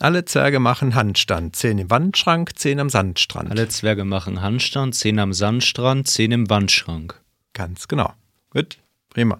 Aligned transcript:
Alle 0.00 0.24
Zwerge 0.24 0.58
machen 0.58 0.94
Handstand. 0.94 1.54
Zehn 1.54 1.78
im 1.78 1.90
Wandschrank, 1.90 2.58
zehn 2.58 2.80
am 2.80 2.90
Sandstrand. 2.90 3.50
Alle 3.50 3.68
Zwerge 3.68 4.04
machen 4.04 4.42
Handstand, 4.42 4.94
zehn 4.94 5.18
am 5.20 5.32
Sandstrand, 5.32 6.08
zehn 6.08 6.32
im 6.32 6.50
Wandschrank. 6.50 7.20
Ganz 7.52 7.86
genau. 7.86 8.12
Gut, 8.50 8.78
prima. 9.10 9.38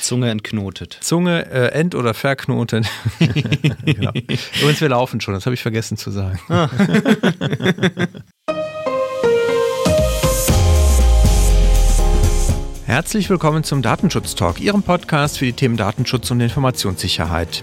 Zunge 0.00 0.30
entknotet. 0.30 0.98
Zunge 1.00 1.46
äh, 1.50 1.68
end- 1.68 1.94
oder 1.94 2.14
verknotet. 2.14 2.86
genau. 3.84 4.12
Übrigens, 4.60 4.80
wir 4.80 4.88
laufen 4.88 5.20
schon, 5.20 5.34
das 5.34 5.46
habe 5.46 5.54
ich 5.54 5.62
vergessen 5.62 5.96
zu 5.96 6.10
sagen. 6.10 6.38
Ah. 6.48 6.68
Herzlich 12.86 13.30
willkommen 13.30 13.64
zum 13.64 13.82
Datenschutz 13.82 14.34
Talk, 14.34 14.60
Ihrem 14.60 14.82
Podcast 14.82 15.38
für 15.38 15.46
die 15.46 15.54
Themen 15.54 15.76
Datenschutz 15.76 16.30
und 16.30 16.40
Informationssicherheit. 16.40 17.62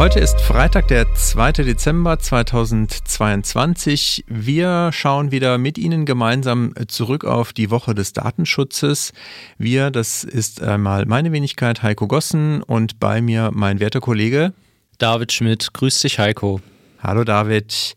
Heute 0.00 0.18
ist 0.18 0.40
Freitag, 0.40 0.88
der 0.88 1.14
2. 1.14 1.52
Dezember 1.52 2.18
2022. 2.18 4.24
Wir 4.28 4.92
schauen 4.94 5.30
wieder 5.30 5.58
mit 5.58 5.76
Ihnen 5.76 6.06
gemeinsam 6.06 6.72
zurück 6.88 7.26
auf 7.26 7.52
die 7.52 7.70
Woche 7.70 7.94
des 7.94 8.14
Datenschutzes. 8.14 9.12
Wir, 9.58 9.90
das 9.90 10.24
ist 10.24 10.62
einmal 10.62 11.04
meine 11.04 11.32
Wenigkeit 11.32 11.82
Heiko 11.82 12.06
Gossen 12.06 12.62
und 12.62 12.98
bei 12.98 13.20
mir 13.20 13.50
mein 13.52 13.78
werter 13.78 14.00
Kollege 14.00 14.54
David 14.96 15.32
Schmidt. 15.32 15.74
Grüß 15.74 16.00
dich, 16.00 16.18
Heiko. 16.18 16.62
Hallo, 17.02 17.24
David. 17.24 17.94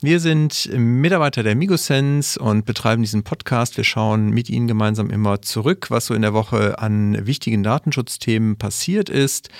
Wir 0.00 0.20
sind 0.20 0.70
Mitarbeiter 0.72 1.42
der 1.42 1.56
Migosense 1.56 2.38
und 2.38 2.64
betreiben 2.64 3.02
diesen 3.02 3.24
Podcast. 3.24 3.76
Wir 3.76 3.84
schauen 3.84 4.30
mit 4.30 4.48
Ihnen 4.48 4.68
gemeinsam 4.68 5.10
immer 5.10 5.42
zurück, 5.42 5.90
was 5.90 6.06
so 6.06 6.14
in 6.14 6.22
der 6.22 6.32
Woche 6.32 6.78
an 6.78 7.26
wichtigen 7.26 7.64
Datenschutzthemen 7.64 8.56
passiert 8.56 9.08
ist 9.08 9.50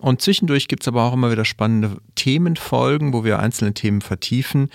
und 0.00 0.20
zwischendurch 0.20 0.66
gibt 0.66 0.82
es 0.82 0.88
aber 0.88 1.04
auch 1.04 1.12
immer 1.12 1.30
wieder 1.30 1.44
spannende 1.44 1.98
Themenfolgen, 2.16 3.12
wo 3.12 3.24
wir 3.24 3.38
einzelne 3.38 3.74
Themen 3.74 4.00
vertiefen. 4.00 4.68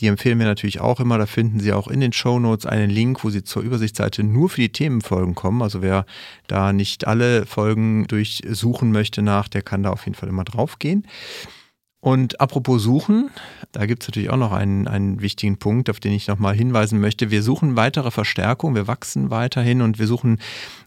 Die 0.00 0.06
empfehlen 0.06 0.38
wir 0.38 0.46
natürlich 0.46 0.80
auch 0.80 1.00
immer. 1.00 1.16
Da 1.16 1.24
finden 1.24 1.60
Sie 1.60 1.72
auch 1.72 1.88
in 1.88 2.00
den 2.00 2.12
Show 2.12 2.38
Notes 2.38 2.66
einen 2.66 2.90
Link, 2.90 3.24
wo 3.24 3.30
Sie 3.30 3.42
zur 3.42 3.62
Übersichtsseite 3.62 4.22
nur 4.22 4.50
für 4.50 4.60
die 4.60 4.72
Themenfolgen 4.72 5.34
kommen. 5.34 5.62
Also 5.62 5.80
wer 5.80 6.04
da 6.46 6.74
nicht 6.74 7.06
alle 7.06 7.46
Folgen 7.46 8.06
durchsuchen 8.06 8.92
möchte 8.92 9.22
nach, 9.22 9.48
der 9.48 9.62
kann 9.62 9.82
da 9.82 9.90
auf 9.90 10.04
jeden 10.04 10.14
Fall 10.14 10.28
immer 10.28 10.44
draufgehen. 10.44 11.06
Und 12.06 12.40
apropos 12.40 12.84
Suchen, 12.84 13.30
da 13.72 13.84
gibt 13.84 14.04
es 14.04 14.08
natürlich 14.08 14.30
auch 14.30 14.36
noch 14.36 14.52
einen, 14.52 14.86
einen 14.86 15.20
wichtigen 15.22 15.58
Punkt, 15.58 15.90
auf 15.90 15.98
den 15.98 16.12
ich 16.12 16.28
nochmal 16.28 16.54
hinweisen 16.54 17.00
möchte. 17.00 17.32
Wir 17.32 17.42
suchen 17.42 17.74
weitere 17.74 18.12
Verstärkung, 18.12 18.76
wir 18.76 18.86
wachsen 18.86 19.30
weiterhin 19.30 19.82
und 19.82 19.98
wir 19.98 20.06
suchen 20.06 20.38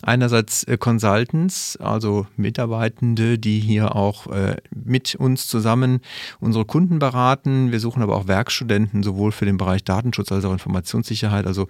einerseits 0.02 0.64
äh, 0.64 0.78
Consultants, 0.78 1.76
also 1.76 2.26
Mitarbeitende, 2.38 3.38
die 3.38 3.60
hier 3.60 3.98
auch 3.98 4.28
äh, 4.28 4.56
mit 4.74 5.16
uns 5.16 5.48
zusammen 5.48 6.00
unsere 6.40 6.64
Kunden 6.64 7.00
beraten. 7.00 7.74
Wir 7.74 7.82
suchen 7.82 8.02
aber 8.02 8.16
auch 8.16 8.30
Werkstudenten, 8.30 9.04
sowohl 9.04 9.34
für 9.34 9.44
den 9.44 9.58
Bereich 9.58 9.84
Datenschutz 9.84 10.32
als 10.32 10.46
auch 10.46 10.54
Informationssicherheit. 10.54 11.46
Also 11.46 11.68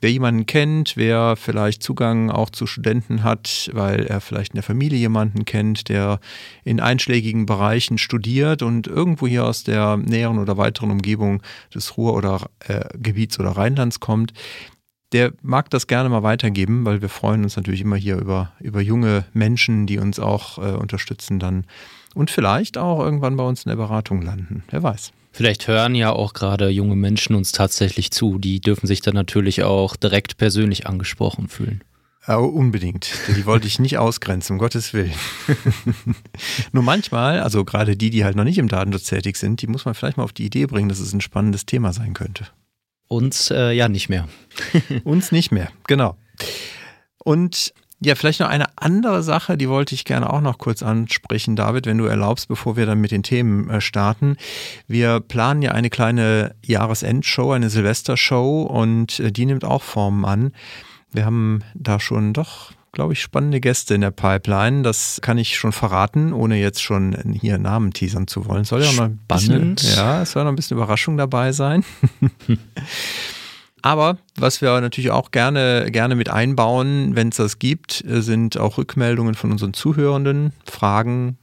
wer 0.00 0.10
jemanden 0.10 0.46
kennt, 0.46 0.96
wer 0.96 1.36
vielleicht 1.36 1.82
Zugang 1.82 2.30
auch 2.30 2.50
zu 2.50 2.66
Studenten 2.66 3.22
hat, 3.22 3.70
weil 3.72 4.06
er 4.06 4.20
vielleicht 4.20 4.52
in 4.52 4.56
der 4.56 4.62
Familie 4.62 4.98
jemanden 4.98 5.44
kennt, 5.44 5.88
der 5.88 6.20
in 6.64 6.80
einschlägigen 6.80 7.46
Bereichen 7.46 7.98
studiert 7.98 8.62
und 8.62 8.86
irgendwo 8.86 9.26
hier 9.26 9.44
aus 9.44 9.64
der 9.64 9.96
näheren 9.96 10.38
oder 10.38 10.56
weiteren 10.56 10.90
Umgebung 10.90 11.42
des 11.74 11.96
Ruhr- 11.96 12.14
oder 12.14 12.48
äh, 12.66 12.84
Gebiets 12.98 13.38
oder 13.38 13.50
Rheinlands 13.50 14.00
kommt, 14.00 14.32
der 15.12 15.32
mag 15.42 15.70
das 15.70 15.86
gerne 15.86 16.08
mal 16.08 16.22
weitergeben, 16.22 16.84
weil 16.84 17.02
wir 17.02 17.08
freuen 17.08 17.42
uns 17.42 17.56
natürlich 17.56 17.80
immer 17.80 17.96
hier 17.96 18.16
über, 18.16 18.52
über 18.60 18.80
junge 18.80 19.24
Menschen, 19.32 19.86
die 19.86 19.98
uns 19.98 20.18
auch 20.18 20.58
äh, 20.58 20.76
unterstützen 20.76 21.38
dann 21.38 21.64
und 22.14 22.30
vielleicht 22.30 22.78
auch 22.78 23.00
irgendwann 23.00 23.36
bei 23.36 23.44
uns 23.44 23.64
in 23.64 23.70
der 23.70 23.76
Beratung 23.76 24.22
landen. 24.22 24.64
Wer 24.70 24.82
weiß. 24.82 25.12
Vielleicht 25.32 25.68
hören 25.68 25.94
ja 25.94 26.10
auch 26.10 26.32
gerade 26.32 26.68
junge 26.68 26.96
Menschen 26.96 27.36
uns 27.36 27.52
tatsächlich 27.52 28.10
zu. 28.10 28.38
Die 28.38 28.60
dürfen 28.60 28.86
sich 28.86 29.00
dann 29.00 29.14
natürlich 29.14 29.62
auch 29.62 29.94
direkt 29.94 30.36
persönlich 30.38 30.86
angesprochen 30.88 31.48
fühlen. 31.48 31.82
Ja, 32.26 32.36
unbedingt. 32.36 33.10
Die 33.28 33.46
wollte 33.46 33.66
ich 33.66 33.78
nicht 33.78 33.96
ausgrenzen, 33.96 34.54
um 34.54 34.58
Gottes 34.58 34.92
Willen. 34.92 35.14
Nur 36.72 36.82
manchmal, 36.82 37.40
also 37.40 37.64
gerade 37.64 37.96
die, 37.96 38.10
die 38.10 38.24
halt 38.24 38.36
noch 38.36 38.44
nicht 38.44 38.58
im 38.58 38.68
Datenschutz 38.68 39.04
tätig 39.04 39.36
sind, 39.36 39.62
die 39.62 39.66
muss 39.66 39.84
man 39.84 39.94
vielleicht 39.94 40.16
mal 40.16 40.24
auf 40.24 40.32
die 40.32 40.44
Idee 40.44 40.66
bringen, 40.66 40.88
dass 40.88 41.00
es 41.00 41.12
ein 41.12 41.22
spannendes 41.22 41.64
Thema 41.64 41.92
sein 41.92 42.12
könnte. 42.12 42.46
Uns 43.10 43.50
äh, 43.50 43.72
ja 43.72 43.88
nicht 43.88 44.08
mehr. 44.08 44.28
Uns 45.04 45.32
nicht 45.32 45.50
mehr, 45.50 45.68
genau. 45.88 46.16
Und 47.18 47.74
ja, 47.98 48.14
vielleicht 48.14 48.38
noch 48.38 48.48
eine 48.48 48.78
andere 48.78 49.24
Sache, 49.24 49.56
die 49.56 49.68
wollte 49.68 49.96
ich 49.96 50.04
gerne 50.04 50.32
auch 50.32 50.40
noch 50.40 50.58
kurz 50.58 50.80
ansprechen, 50.84 51.56
David, 51.56 51.86
wenn 51.86 51.98
du 51.98 52.04
erlaubst, 52.04 52.46
bevor 52.46 52.76
wir 52.76 52.86
dann 52.86 53.00
mit 53.00 53.10
den 53.10 53.24
Themen 53.24 53.68
äh, 53.68 53.80
starten. 53.80 54.36
Wir 54.86 55.18
planen 55.18 55.60
ja 55.60 55.72
eine 55.72 55.90
kleine 55.90 56.54
Jahresendshow, 56.64 57.50
eine 57.50 57.68
Silvestershow 57.68 58.62
und 58.62 59.18
äh, 59.18 59.32
die 59.32 59.44
nimmt 59.44 59.64
auch 59.64 59.82
Formen 59.82 60.24
an. 60.24 60.52
Wir 61.10 61.24
haben 61.24 61.64
da 61.74 61.98
schon 61.98 62.32
doch, 62.32 62.70
glaube 62.92 63.12
ich, 63.12 63.22
spannende 63.22 63.60
Gäste 63.60 63.94
in 63.94 64.00
der 64.00 64.10
Pipeline. 64.10 64.82
Das 64.82 65.20
kann 65.22 65.38
ich 65.38 65.56
schon 65.56 65.72
verraten, 65.72 66.32
ohne 66.32 66.56
jetzt 66.56 66.82
schon 66.82 67.36
hier 67.40 67.58
Namen 67.58 67.92
teasern 67.92 68.26
zu 68.26 68.46
wollen. 68.46 68.64
Soll 68.64 68.82
ja 68.82 68.92
noch 68.92 69.04
ein 69.04 69.20
bisschen, 69.28 69.76
ja, 69.96 70.22
es 70.22 70.32
soll 70.32 70.44
noch 70.44 70.52
ein 70.52 70.56
bisschen 70.56 70.76
Überraschung 70.76 71.16
dabei 71.16 71.52
sein. 71.52 71.84
Aber 73.82 74.18
was 74.36 74.60
wir 74.60 74.78
natürlich 74.80 75.10
auch 75.10 75.30
gerne, 75.30 75.88
gerne 75.90 76.14
mit 76.14 76.28
einbauen, 76.28 77.16
wenn 77.16 77.28
es 77.28 77.36
das 77.36 77.58
gibt, 77.58 78.04
sind 78.06 78.58
auch 78.58 78.76
Rückmeldungen 78.76 79.34
von 79.34 79.52
unseren 79.52 79.72
Zuhörenden, 79.72 80.52
Fragen, 80.66 81.38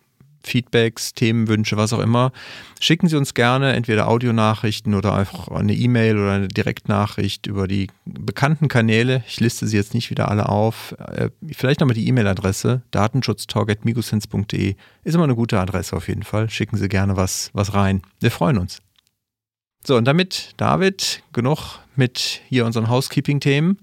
Feedbacks, 0.47 1.13
Themenwünsche, 1.13 1.77
was 1.77 1.93
auch 1.93 1.99
immer. 1.99 2.31
Schicken 2.79 3.07
Sie 3.07 3.15
uns 3.15 3.33
gerne 3.33 3.73
entweder 3.73 4.07
Audionachrichten 4.07 4.95
oder 4.95 5.13
einfach 5.13 5.49
eine 5.49 5.73
E-Mail 5.73 6.17
oder 6.17 6.31
eine 6.31 6.47
Direktnachricht 6.47 7.45
über 7.47 7.67
die 7.67 7.87
bekannten 8.05 8.67
Kanäle. 8.67 9.23
Ich 9.27 9.39
liste 9.39 9.67
sie 9.67 9.77
jetzt 9.77 9.93
nicht 9.93 10.09
wieder 10.09 10.29
alle 10.29 10.49
auf. 10.49 10.95
Äh, 10.99 11.29
vielleicht 11.51 11.79
nochmal 11.79 11.95
die 11.95 12.07
E-Mail-Adresse 12.07 12.81
datenschutztalk.migosens.de 12.91 14.75
ist 15.03 15.13
immer 15.13 15.23
eine 15.23 15.35
gute 15.35 15.59
Adresse 15.59 15.95
auf 15.95 16.07
jeden 16.07 16.23
Fall. 16.23 16.49
Schicken 16.49 16.77
Sie 16.77 16.89
gerne 16.89 17.17
was, 17.17 17.51
was 17.53 17.73
rein. 17.73 18.01
Wir 18.19 18.31
freuen 18.31 18.57
uns. 18.57 18.81
So, 19.85 19.95
und 19.95 20.05
damit, 20.05 20.53
David, 20.57 21.23
genug 21.33 21.79
mit 21.95 22.41
hier 22.49 22.65
unseren 22.65 22.89
Housekeeping-Themen. 22.89 23.79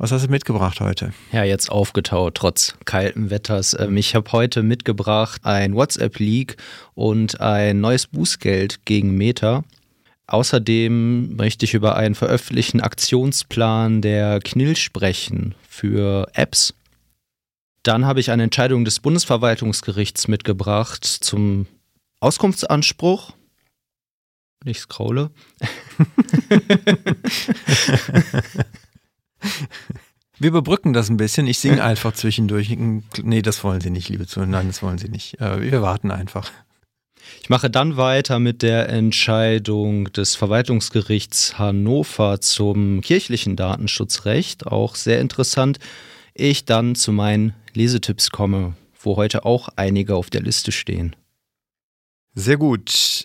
Was 0.00 0.12
hast 0.12 0.24
du 0.24 0.30
mitgebracht 0.30 0.80
heute? 0.80 1.12
Ja, 1.30 1.44
jetzt 1.44 1.70
aufgetaut, 1.70 2.34
trotz 2.34 2.74
kalten 2.86 3.28
Wetters. 3.28 3.76
Ähm, 3.78 3.98
ich 3.98 4.14
habe 4.14 4.32
heute 4.32 4.62
mitgebracht 4.62 5.42
ein 5.44 5.74
WhatsApp-Leak 5.74 6.56
und 6.94 7.42
ein 7.42 7.82
neues 7.82 8.06
Bußgeld 8.06 8.86
gegen 8.86 9.14
Meta. 9.14 9.62
Außerdem 10.26 11.36
möchte 11.36 11.66
ich 11.66 11.74
über 11.74 11.96
einen 11.96 12.14
veröffentlichten 12.14 12.80
Aktionsplan 12.80 14.00
der 14.00 14.40
KNIL 14.40 14.76
sprechen 14.76 15.54
für 15.68 16.28
Apps. 16.32 16.72
Dann 17.82 18.06
habe 18.06 18.20
ich 18.20 18.30
eine 18.30 18.44
Entscheidung 18.44 18.86
des 18.86 19.00
Bundesverwaltungsgerichts 19.00 20.28
mitgebracht 20.28 21.04
zum 21.04 21.66
Auskunftsanspruch 22.20 23.34
ich 24.64 24.78
scrolle. 24.78 25.30
Wir 30.38 30.48
überbrücken 30.48 30.94
das 30.94 31.10
ein 31.10 31.18
bisschen. 31.18 31.46
Ich 31.46 31.58
singe 31.58 31.84
einfach 31.84 32.12
zwischendurch. 32.14 32.74
Nee, 33.22 33.42
das 33.42 33.62
wollen 33.62 33.82
Sie 33.82 33.90
nicht, 33.90 34.08
liebe 34.08 34.26
Zuhörer. 34.26 34.50
Nein, 34.50 34.68
das 34.68 34.82
wollen 34.82 34.96
Sie 34.96 35.10
nicht. 35.10 35.38
Äh, 35.38 35.60
wir 35.60 35.82
warten 35.82 36.10
einfach. 36.10 36.50
Ich 37.42 37.50
mache 37.50 37.70
dann 37.70 37.96
weiter 37.96 38.38
mit 38.38 38.62
der 38.62 38.88
Entscheidung 38.88 40.10
des 40.12 40.34
Verwaltungsgerichts 40.36 41.58
Hannover 41.58 42.40
zum 42.40 43.02
kirchlichen 43.02 43.56
Datenschutzrecht. 43.56 44.66
Auch 44.66 44.94
sehr 44.94 45.20
interessant. 45.20 45.78
Ich 46.34 46.64
dann 46.64 46.94
zu 46.94 47.12
meinen 47.12 47.54
Lesetipps 47.74 48.30
komme, 48.30 48.74
wo 48.98 49.16
heute 49.16 49.44
auch 49.44 49.68
einige 49.76 50.14
auf 50.14 50.30
der 50.30 50.42
Liste 50.42 50.72
stehen. 50.72 51.14
Sehr 52.34 52.56
gut. 52.56 53.24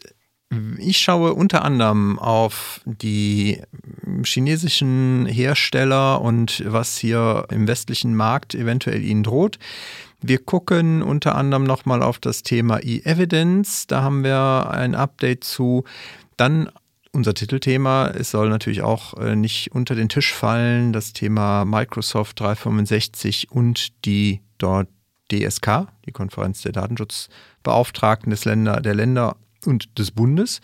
Ich 0.78 1.00
schaue 1.00 1.34
unter 1.34 1.64
anderem 1.64 2.20
auf 2.20 2.82
die 2.86 3.62
chinesischen 4.24 5.26
Hersteller 5.26 6.22
und 6.22 6.64
was 6.66 6.98
hier 6.98 7.48
im 7.52 7.68
westlichen 7.68 8.16
Markt 8.16 8.56
eventuell 8.56 9.04
ihnen 9.04 9.24
droht. 9.24 9.60
Wir 10.22 10.40
gucken 10.40 11.04
unter 11.04 11.36
anderem 11.36 11.64
nochmal 11.64 12.02
auf 12.02 12.20
das 12.20 12.44
Thema 12.44 12.80
E-Evidence. 12.80 13.88
Da 13.88 14.02
haben 14.02 14.24
wir 14.24 14.70
ein 14.72 14.96
Update 14.96 15.44
zu. 15.44 15.84
Dann 16.38 16.70
unser 17.12 17.34
Titelthema. 17.34 18.08
Es 18.08 18.32
soll 18.32 18.50
natürlich 18.50 18.82
auch 18.82 19.16
äh, 19.18 19.36
nicht 19.36 19.72
unter 19.72 19.96
den 19.96 20.10
Tisch 20.10 20.34
fallen. 20.34 20.94
Das 20.94 21.14
Thema 21.14 21.66
Microsoft 21.66 22.40
365 22.40 23.52
und 23.52 24.06
die 24.06 24.42
dort 24.58 24.90
DSK, 25.32 25.88
die 26.06 26.12
Konferenz 26.12 26.62
der 26.62 26.72
Datenschutzbeauftragten 26.74 28.30
des 28.30 28.46
Länder, 28.46 28.82
der 28.82 28.94
Länder 28.94 29.38
und 29.68 29.98
des 29.98 30.12
Bundes. 30.12 30.62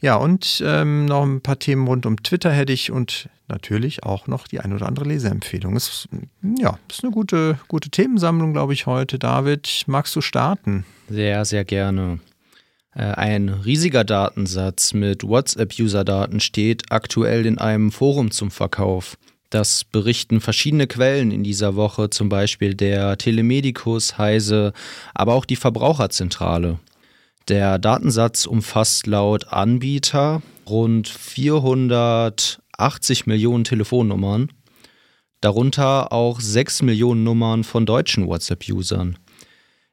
Ja, 0.00 0.16
und 0.16 0.62
ähm, 0.66 1.06
noch 1.06 1.22
ein 1.22 1.40
paar 1.40 1.58
Themen 1.58 1.86
rund 1.86 2.04
um 2.04 2.22
Twitter 2.22 2.52
hätte 2.52 2.72
ich 2.72 2.90
und 2.90 3.28
natürlich 3.48 4.02
auch 4.02 4.26
noch 4.26 4.46
die 4.46 4.60
ein 4.60 4.72
oder 4.72 4.86
andere 4.86 5.06
Leseempfehlung. 5.06 5.76
Ist, 5.76 6.08
ja, 6.58 6.78
ist 6.90 7.02
eine 7.02 7.12
gute, 7.12 7.58
gute 7.68 7.90
Themensammlung, 7.90 8.52
glaube 8.52 8.74
ich, 8.74 8.86
heute. 8.86 9.18
David, 9.18 9.84
magst 9.86 10.14
du 10.14 10.20
starten? 10.20 10.84
Sehr, 11.08 11.44
sehr 11.44 11.64
gerne. 11.64 12.20
Äh, 12.94 13.02
ein 13.02 13.48
riesiger 13.48 14.04
Datensatz 14.04 14.94
mit 14.94 15.24
WhatsApp-User-Daten 15.24 16.40
steht 16.40 16.90
aktuell 16.90 17.46
in 17.46 17.58
einem 17.58 17.90
Forum 17.90 18.30
zum 18.30 18.50
Verkauf. 18.50 19.16
Das 19.50 19.84
berichten 19.84 20.40
verschiedene 20.40 20.86
Quellen 20.86 21.30
in 21.30 21.44
dieser 21.44 21.76
Woche, 21.76 22.10
zum 22.10 22.28
Beispiel 22.28 22.74
der 22.74 23.16
Telemedikus, 23.18 24.18
Heise, 24.18 24.72
aber 25.14 25.34
auch 25.34 25.44
die 25.44 25.56
Verbraucherzentrale. 25.56 26.78
Der 27.48 27.78
Datensatz 27.78 28.46
umfasst 28.46 29.06
laut 29.06 29.48
Anbieter 29.48 30.40
rund 30.66 31.08
480 31.08 33.26
Millionen 33.26 33.64
Telefonnummern, 33.64 34.48
darunter 35.42 36.10
auch 36.10 36.40
6 36.40 36.80
Millionen 36.80 37.22
Nummern 37.22 37.62
von 37.62 37.84
deutschen 37.84 38.26
WhatsApp-Usern. 38.26 39.18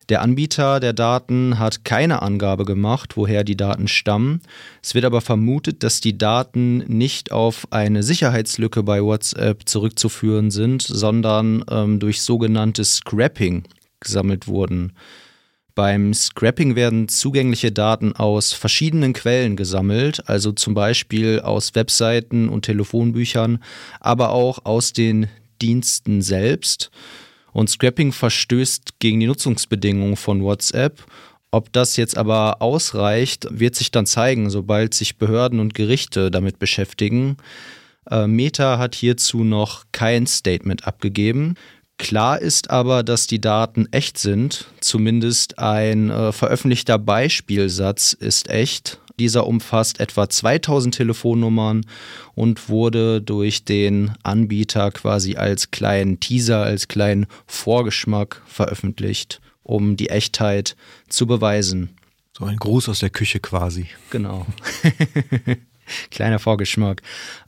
Der 0.08 0.22
Anbieter 0.22 0.80
der 0.80 0.94
Daten 0.94 1.60
hat 1.60 1.84
keine 1.84 2.22
Angabe 2.22 2.64
gemacht, 2.64 3.18
woher 3.18 3.44
die 3.44 3.58
Daten 3.58 3.90
stammen. 3.90 4.40
Es 4.82 4.96
wird 4.96 5.04
aber 5.04 5.20
vermutet, 5.20 5.84
dass 5.84 6.00
die 6.00 6.18
Daten 6.18 6.78
nicht 6.88 7.34
auf 7.34 7.68
eine 7.72 8.02
Sicherheitslücke 8.02 8.82
bei 8.82 9.04
WhatsApp 9.04 9.68
zurückzuführen 9.68 10.52
sind, 10.52 10.84
sondern 10.84 11.66
ähm, 11.70 12.00
durch 12.00 12.22
sogenanntes 12.22 12.96
Scrapping 12.96 13.64
gesammelt 14.00 14.48
wurden. 14.48 14.94
Beim 15.74 16.14
Scrapping 16.14 16.76
werden 16.76 17.08
zugängliche 17.08 17.72
Daten 17.72 18.14
aus 18.14 18.52
verschiedenen 18.52 19.14
Quellen 19.14 19.56
gesammelt, 19.56 20.28
also 20.28 20.52
zum 20.52 20.74
Beispiel 20.74 21.40
aus 21.40 21.76
Webseiten 21.76 22.50
und 22.50 22.66
Telefonbüchern, 22.66 23.64
aber 24.00 24.32
auch 24.32 24.66
aus 24.66 24.92
den 24.92 25.28
Diensten 25.62 26.22
selbst. 26.22 26.92
Und 27.54 27.70
Scrapping 27.70 28.12
verstößt 28.12 29.00
gegen 29.00 29.20
die 29.20 29.28
Nutzungsbedingungen 29.28 30.18
von 30.18 30.44
WhatsApp. 30.44 31.06
Ob 31.52 31.72
das 31.74 31.98
jetzt 31.98 32.18
aber 32.18 32.62
ausreicht, 32.62 33.48
wird 33.50 33.76
sich 33.76 33.92
dann 33.92 34.06
zeigen, 34.06 34.50
sobald 34.50 34.94
sich 34.94 35.18
Behörden 35.18 35.60
und 35.60 35.74
Gerichte 35.74 36.32
damit 36.32 36.60
beschäftigen. 36.60 37.38
Äh, 38.10 38.28
Meta 38.28 38.78
hat 38.78 38.96
hierzu 38.96 39.44
noch 39.44 39.84
kein 39.92 40.28
Statement 40.28 40.88
abgegeben. 40.88 41.56
Klar 42.02 42.42
ist 42.42 42.72
aber, 42.72 43.04
dass 43.04 43.28
die 43.28 43.40
Daten 43.40 43.88
echt 43.92 44.18
sind. 44.18 44.66
Zumindest 44.80 45.60
ein 45.60 46.10
äh, 46.10 46.32
veröffentlichter 46.32 46.98
Beispielsatz 46.98 48.14
ist 48.14 48.50
echt. 48.50 49.00
Dieser 49.20 49.46
umfasst 49.46 50.00
etwa 50.00 50.28
2000 50.28 50.96
Telefonnummern 50.96 51.86
und 52.34 52.70
wurde 52.70 53.22
durch 53.22 53.66
den 53.66 54.16
Anbieter 54.24 54.90
quasi 54.90 55.36
als 55.36 55.70
kleinen 55.70 56.20
Teaser, 56.20 56.64
als 56.64 56.88
kleinen 56.88 57.28
Vorgeschmack 57.46 58.42
veröffentlicht, 58.48 59.40
um 59.62 59.96
die 59.96 60.10
Echtheit 60.10 60.76
zu 61.08 61.28
beweisen. 61.28 61.96
So 62.36 62.46
ein 62.46 62.58
Gruß 62.58 62.90
aus 62.90 62.98
der 62.98 63.12
Küche 63.12 63.40
quasi. 63.40 63.86
Genau. 64.10 64.48
Kleiner 66.12 66.40
Vorgeschmack. 66.40 67.02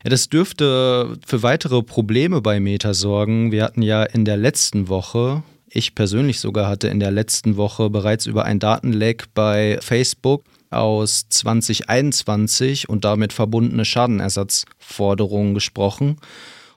Ja, 0.04 0.10
das 0.10 0.30
dürfte 0.30 1.18
für 1.26 1.44
weitere 1.44 1.84
Probleme 1.84 2.42
bei 2.42 2.60
Meta 2.60 2.94
sorgen. 2.94 3.52
Wir 3.52 3.64
hatten 3.64 3.82
ja 3.82 4.04
in 4.04 4.26
der 4.26 4.38
letzten 4.38 4.88
Woche 4.88 5.44
ich 5.76 5.96
persönlich 5.96 6.40
sogar 6.40 6.68
hatte 6.68 6.88
in 6.88 7.00
der 7.00 7.10
letzten 7.10 7.58
Woche 7.58 7.90
bereits 7.90 8.28
über 8.28 8.46
ein 8.46 8.60
Datenleck 8.60 9.34
bei 9.34 9.80
Facebook 9.82 10.44
aus 10.70 11.26
2021 11.30 12.90
und 12.90 13.04
damit 13.04 13.34
verbundene 13.34 13.84
Schadenersatzforderungen 13.84 15.56
gesprochen. 15.56 16.18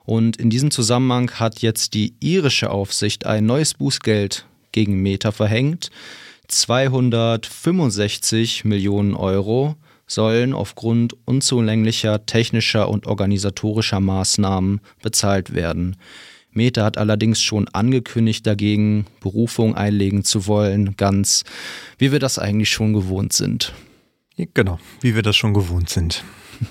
Und 0.04 0.38
in 0.38 0.48
diesem 0.48 0.70
Zusammenhang 0.70 1.30
hat 1.32 1.60
jetzt 1.60 1.92
die 1.92 2.14
irische 2.20 2.70
Aufsicht 2.70 3.26
ein 3.26 3.44
neues 3.44 3.74
Bußgeld 3.74 4.46
gegen 4.72 5.02
Meta 5.02 5.30
verhängt. 5.30 5.90
265 6.48 8.64
Millionen 8.64 9.14
Euro 9.14 9.76
sollen 10.06 10.52
aufgrund 10.52 11.16
unzulänglicher 11.24 12.26
technischer 12.26 12.88
und 12.88 13.06
organisatorischer 13.06 14.00
Maßnahmen 14.00 14.80
bezahlt 15.02 15.54
werden. 15.54 15.96
Meta 16.50 16.84
hat 16.84 16.96
allerdings 16.96 17.42
schon 17.42 17.68
angekündigt, 17.68 18.46
dagegen 18.46 19.06
Berufung 19.20 19.74
einlegen 19.74 20.24
zu 20.24 20.46
wollen, 20.46 20.96
ganz 20.96 21.44
wie 21.98 22.12
wir 22.12 22.18
das 22.18 22.38
eigentlich 22.38 22.70
schon 22.70 22.92
gewohnt 22.94 23.32
sind. 23.32 23.74
Genau, 24.54 24.78
wie 25.00 25.14
wir 25.14 25.22
das 25.22 25.36
schon 25.36 25.54
gewohnt 25.54 25.88
sind. 25.90 26.24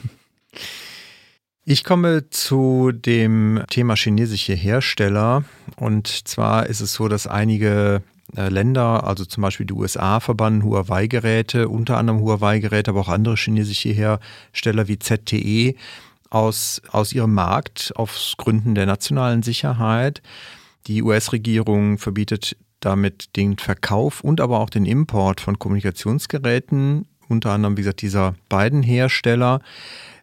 Ich 1.68 1.84
komme 1.84 2.30
zu 2.30 2.92
dem 2.92 3.64
Thema 3.72 3.96
chinesische 3.96 4.54
Hersteller. 4.54 5.46
Und 5.78 6.28
zwar 6.28 6.68
ist 6.68 6.80
es 6.80 6.94
so, 6.94 7.08
dass 7.08 7.26
einige 7.26 8.04
Länder, 8.36 9.06
also 9.06 9.26
zum 9.26 9.42
Beispiel 9.42 9.66
die 9.66 9.74
USA, 9.74 10.20
verbannen 10.20 10.64
Huawei-Geräte, 10.64 11.70
unter 11.70 11.98
anderem 11.98 12.22
Huawei-Geräte, 12.22 12.92
aber 12.92 13.02
auch 13.02 13.10
andere 13.10 13.36
chinesische 13.36 13.90
Hersteller 13.90 14.88
wie 14.88 15.00
ZTE 15.00 15.76
aus, 16.30 16.82
aus 16.92 17.14
ihrem 17.14 17.34
Markt 17.34 17.94
aus 17.96 18.36
Gründen 18.38 18.76
der 18.76 18.86
nationalen 18.86 19.44
Sicherheit. 19.44 20.22
Die 20.88 21.02
US-Regierung 21.02 21.98
verbietet 21.98 22.58
damit 22.80 23.36
den 23.36 23.58
Verkauf 23.58 24.22
und 24.22 24.42
aber 24.42 24.60
auch 24.60 24.70
den 24.70 24.86
Import 24.86 25.42
von 25.42 25.58
Kommunikationsgeräten, 25.58 27.08
unter 27.28 27.52
anderem, 27.52 27.78
wie 27.78 27.82
gesagt, 27.82 28.02
dieser 28.02 28.36
beiden 28.50 28.84
Hersteller, 28.84 29.62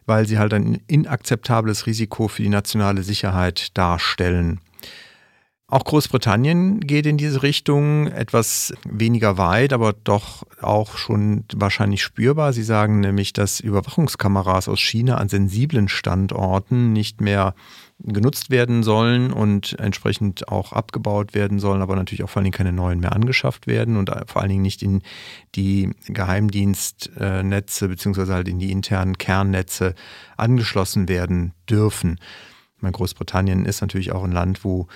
weil 0.05 0.25
sie 0.27 0.37
halt 0.37 0.53
ein 0.53 0.81
inakzeptables 0.87 1.87
Risiko 1.87 2.27
für 2.27 2.43
die 2.43 2.49
nationale 2.49 3.03
Sicherheit 3.03 3.77
darstellen. 3.77 4.59
Auch 5.73 5.85
Großbritannien 5.85 6.81
geht 6.81 7.07
in 7.07 7.17
diese 7.17 7.41
Richtung 7.41 8.05
etwas 8.05 8.75
weniger 8.87 9.39
weit, 9.39 9.73
aber 9.73 9.93
doch 9.93 10.43
auch 10.61 10.97
schon 10.97 11.45
wahrscheinlich 11.51 12.03
spürbar. 12.03 12.53
Sie 12.53 12.61
sagen 12.61 12.99
nämlich, 12.99 13.33
dass 13.33 13.59
Überwachungskameras 13.59 14.67
aus 14.69 14.79
China 14.79 15.17
an 15.17 15.29
sensiblen 15.29 15.87
Standorten 15.87 16.93
nicht 16.93 17.21
mehr 17.21 17.55
genutzt 18.03 18.51
werden 18.51 18.83
sollen 18.83 19.33
und 19.33 19.75
entsprechend 19.79 20.47
auch 20.47 20.73
abgebaut 20.73 21.33
werden 21.33 21.57
sollen, 21.57 21.81
aber 21.81 21.95
natürlich 21.95 22.23
auch 22.23 22.29
vor 22.29 22.41
allen 22.41 22.51
Dingen 22.51 22.53
keine 22.53 22.71
neuen 22.71 22.99
mehr 22.99 23.13
angeschafft 23.13 23.65
werden 23.65 23.97
und 23.97 24.11
vor 24.27 24.43
allen 24.43 24.51
Dingen 24.51 24.61
nicht 24.61 24.83
in 24.83 25.01
die 25.55 25.89
Geheimdienstnetze 26.05 27.87
beziehungsweise 27.87 28.35
halt 28.35 28.47
in 28.47 28.59
die 28.59 28.71
internen 28.71 29.17
Kernnetze 29.17 29.95
angeschlossen 30.37 31.09
werden 31.09 31.53
dürfen. 31.67 32.19
Großbritannien 32.79 33.65
ist 33.65 33.81
natürlich 33.81 34.11
auch 34.11 34.23
ein 34.23 34.33
Land, 34.33 34.63
wo 34.63 34.87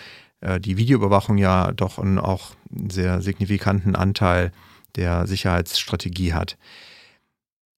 die 0.59 0.77
Videoüberwachung 0.77 1.37
ja 1.37 1.71
doch 1.71 1.97
einen 1.99 2.19
auch 2.19 2.51
sehr 2.89 3.21
signifikanten 3.21 3.95
Anteil 3.95 4.51
der 4.95 5.27
Sicherheitsstrategie 5.27 6.33
hat. 6.33 6.57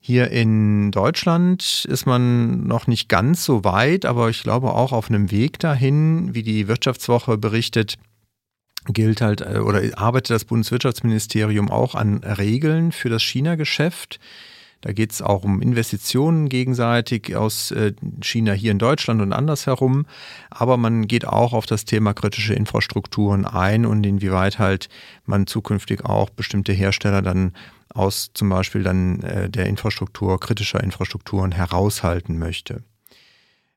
Hier 0.01 0.31
in 0.31 0.91
Deutschland 0.91 1.85
ist 1.85 2.05
man 2.05 2.65
noch 2.65 2.87
nicht 2.87 3.09
ganz 3.09 3.43
so 3.43 3.65
weit, 3.65 4.05
aber 4.05 4.29
ich 4.29 4.43
glaube 4.43 4.73
auch 4.73 4.93
auf 4.93 5.09
einem 5.09 5.29
Weg 5.29 5.59
dahin, 5.59 6.33
wie 6.33 6.41
die 6.41 6.69
Wirtschaftswoche 6.69 7.37
berichtet, 7.37 7.97
gilt 8.87 9.19
halt 9.19 9.41
äh, 9.41 9.59
oder 9.59 9.81
arbeitet 9.99 10.31
das 10.31 10.45
Bundeswirtschaftsministerium 10.45 11.69
auch 11.69 11.95
an 11.95 12.23
Regeln 12.23 12.93
für 12.93 13.09
das 13.09 13.21
China-Geschäft. 13.23 14.19
Da 14.81 14.93
geht 14.93 15.11
es 15.11 15.21
auch 15.21 15.43
um 15.43 15.61
Investitionen 15.61 16.47
gegenseitig 16.47 17.35
aus 17.35 17.71
äh, 17.71 17.93
China 18.21 18.53
hier 18.53 18.71
in 18.71 18.79
Deutschland 18.79 19.21
und 19.21 19.33
andersherum. 19.33 20.05
Aber 20.49 20.77
man 20.77 21.07
geht 21.07 21.27
auch 21.27 21.53
auf 21.53 21.65
das 21.65 21.85
Thema 21.85 22.13
kritische 22.13 22.53
Infrastrukturen 22.53 23.45
ein 23.45 23.85
und 23.85 24.05
inwieweit 24.05 24.57
halt 24.57 24.87
man 25.25 25.47
zukünftig 25.47 26.05
auch 26.05 26.29
bestimmte 26.29 26.71
Hersteller 26.71 27.21
dann 27.21 27.53
aus 27.93 28.31
zum 28.33 28.49
Beispiel 28.49 28.83
dann 28.83 29.21
äh, 29.21 29.49
der 29.49 29.65
Infrastruktur, 29.65 30.39
kritischer 30.39 30.81
Infrastrukturen 30.81 31.51
heraushalten 31.51 32.37
möchte. 32.37 32.83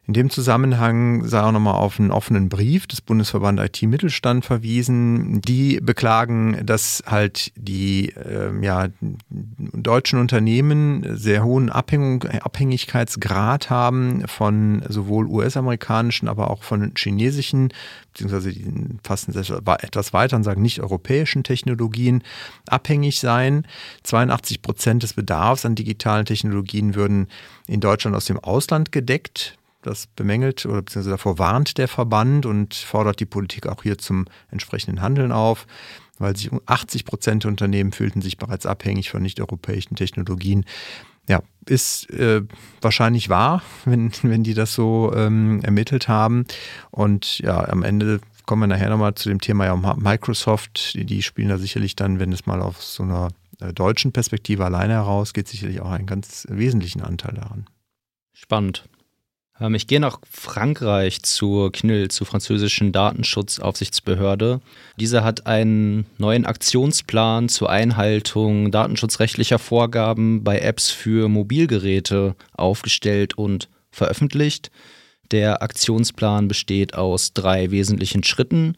In 0.08 0.14
dem 0.14 0.30
Zusammenhang 0.30 1.28
sei 1.28 1.40
auch 1.40 1.52
nochmal 1.52 1.76
auf 1.76 2.00
einen 2.00 2.10
offenen 2.10 2.48
Brief 2.48 2.88
des 2.88 3.00
Bundesverband 3.00 3.60
IT 3.60 3.82
Mittelstand 3.82 4.44
verwiesen. 4.44 5.40
Die 5.42 5.78
beklagen, 5.80 6.66
dass 6.66 7.04
halt 7.06 7.52
die 7.54 8.08
äh, 8.08 8.50
ja, 8.60 8.88
deutschen 9.30 10.18
Unternehmen 10.18 11.06
sehr 11.16 11.44
hohen 11.44 11.70
Abhängig 11.70 12.28
Abhängigkeitsgrad 12.42 13.70
haben 13.70 14.26
von 14.26 14.82
sowohl 14.88 15.26
US-amerikanischen, 15.26 16.26
aber 16.26 16.50
auch 16.50 16.64
von 16.64 16.94
chinesischen, 16.96 17.72
beziehungsweise 18.12 18.52
die 18.52 18.98
fassen 19.04 19.32
etwas 19.32 20.12
weiter 20.12 20.34
und 20.34 20.42
sagen 20.42 20.62
nicht 20.62 20.80
europäischen 20.80 21.44
Technologien 21.44 22.24
abhängig 22.66 23.20
sein. 23.20 23.68
82 24.02 24.62
Prozent 24.62 25.04
des 25.04 25.12
Bedarfs 25.12 25.64
an 25.64 25.76
digitalen 25.76 26.26
Technologien 26.26 26.96
würden 26.96 27.28
in 27.68 27.78
Deutschland 27.78 28.16
aus 28.16 28.24
dem 28.24 28.40
Ausland 28.40 28.90
gedeckt. 28.90 29.58
Das 29.82 30.06
bemängelt 30.06 30.64
oder 30.64 30.82
beziehungsweise 30.82 31.10
davor 31.10 31.38
warnt 31.38 31.76
der 31.76 31.88
Verband 31.88 32.46
und 32.46 32.74
fordert 32.74 33.20
die 33.20 33.26
Politik 33.26 33.66
auch 33.66 33.82
hier 33.82 33.98
zum 33.98 34.26
entsprechenden 34.50 35.02
Handeln 35.02 35.32
auf, 35.32 35.66
weil 36.18 36.36
sich 36.36 36.50
80 36.66 37.04
Prozent 37.04 37.44
der 37.44 37.50
Unternehmen 37.50 37.92
fühlten 37.92 38.22
sich 38.22 38.38
bereits 38.38 38.64
abhängig 38.64 39.10
von 39.10 39.22
nicht-europäischen 39.22 39.96
Technologien. 39.96 40.64
Ja, 41.28 41.42
ist 41.66 42.10
äh, 42.10 42.42
wahrscheinlich 42.80 43.28
wahr, 43.28 43.62
wenn, 43.84 44.12
wenn 44.22 44.44
die 44.44 44.54
das 44.54 44.74
so 44.74 45.12
ähm, 45.14 45.60
ermittelt 45.62 46.08
haben. 46.08 46.46
Und 46.90 47.38
ja, 47.40 47.68
am 47.68 47.82
Ende 47.82 48.20
kommen 48.46 48.62
wir 48.62 48.66
nachher 48.68 48.90
nochmal 48.90 49.14
zu 49.14 49.28
dem 49.28 49.40
Thema 49.40 49.66
ja 49.66 49.76
Microsoft. 49.76 50.94
Die, 50.94 51.04
die 51.04 51.22
spielen 51.22 51.48
da 51.48 51.58
sicherlich 51.58 51.96
dann, 51.96 52.20
wenn 52.20 52.32
es 52.32 52.46
mal 52.46 52.60
auf 52.60 52.82
so 52.82 53.02
einer 53.02 53.28
äh, 53.60 53.72
deutschen 53.72 54.12
Perspektive 54.12 54.64
alleine 54.64 54.94
herausgeht, 54.94 55.48
sicherlich 55.48 55.80
auch 55.80 55.90
einen 55.90 56.06
ganz 56.06 56.46
wesentlichen 56.48 57.02
Anteil 57.02 57.34
daran. 57.34 57.66
Spannend. 58.32 58.88
Ähm, 59.62 59.74
ich 59.74 59.86
gehe 59.86 60.00
nach 60.00 60.18
Frankreich 60.28 61.22
zur 61.22 61.72
KNIL, 61.72 62.08
zur 62.08 62.26
französischen 62.26 62.92
Datenschutzaufsichtsbehörde. 62.92 64.60
Diese 64.98 65.22
hat 65.22 65.46
einen 65.46 66.06
neuen 66.18 66.44
Aktionsplan 66.44 67.48
zur 67.48 67.70
Einhaltung 67.70 68.70
datenschutzrechtlicher 68.70 69.58
Vorgaben 69.58 70.42
bei 70.42 70.58
Apps 70.58 70.90
für 70.90 71.28
Mobilgeräte 71.28 72.34
aufgestellt 72.52 73.38
und 73.38 73.68
veröffentlicht. 73.90 74.70
Der 75.30 75.62
Aktionsplan 75.62 76.48
besteht 76.48 76.94
aus 76.94 77.32
drei 77.32 77.70
wesentlichen 77.70 78.24
Schritten. 78.24 78.76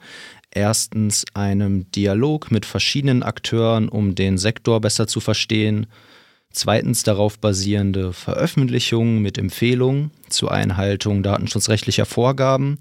Erstens 0.53 1.25
einem 1.35 1.91
Dialog 1.91 2.53
mit 2.53 2.65
verschiedenen 2.65 3.25
Akteuren, 3.25 3.89
um 3.89 4.15
den 4.15 4.39
Sektor 4.39 4.81
besser 4.81 5.09
zu 5.09 5.19
verstehen. 5.19 5.87
Zweitens 6.55 7.03
darauf 7.03 7.41
basierende 7.41 8.13
Veröffentlichungen 8.13 9.19
mit 9.19 9.39
Empfehlungen 9.39 10.13
zur 10.29 10.53
Einhaltung 10.53 11.25
datenschutzrechtlicher 11.25 12.07
Vorgaben. 12.07 12.79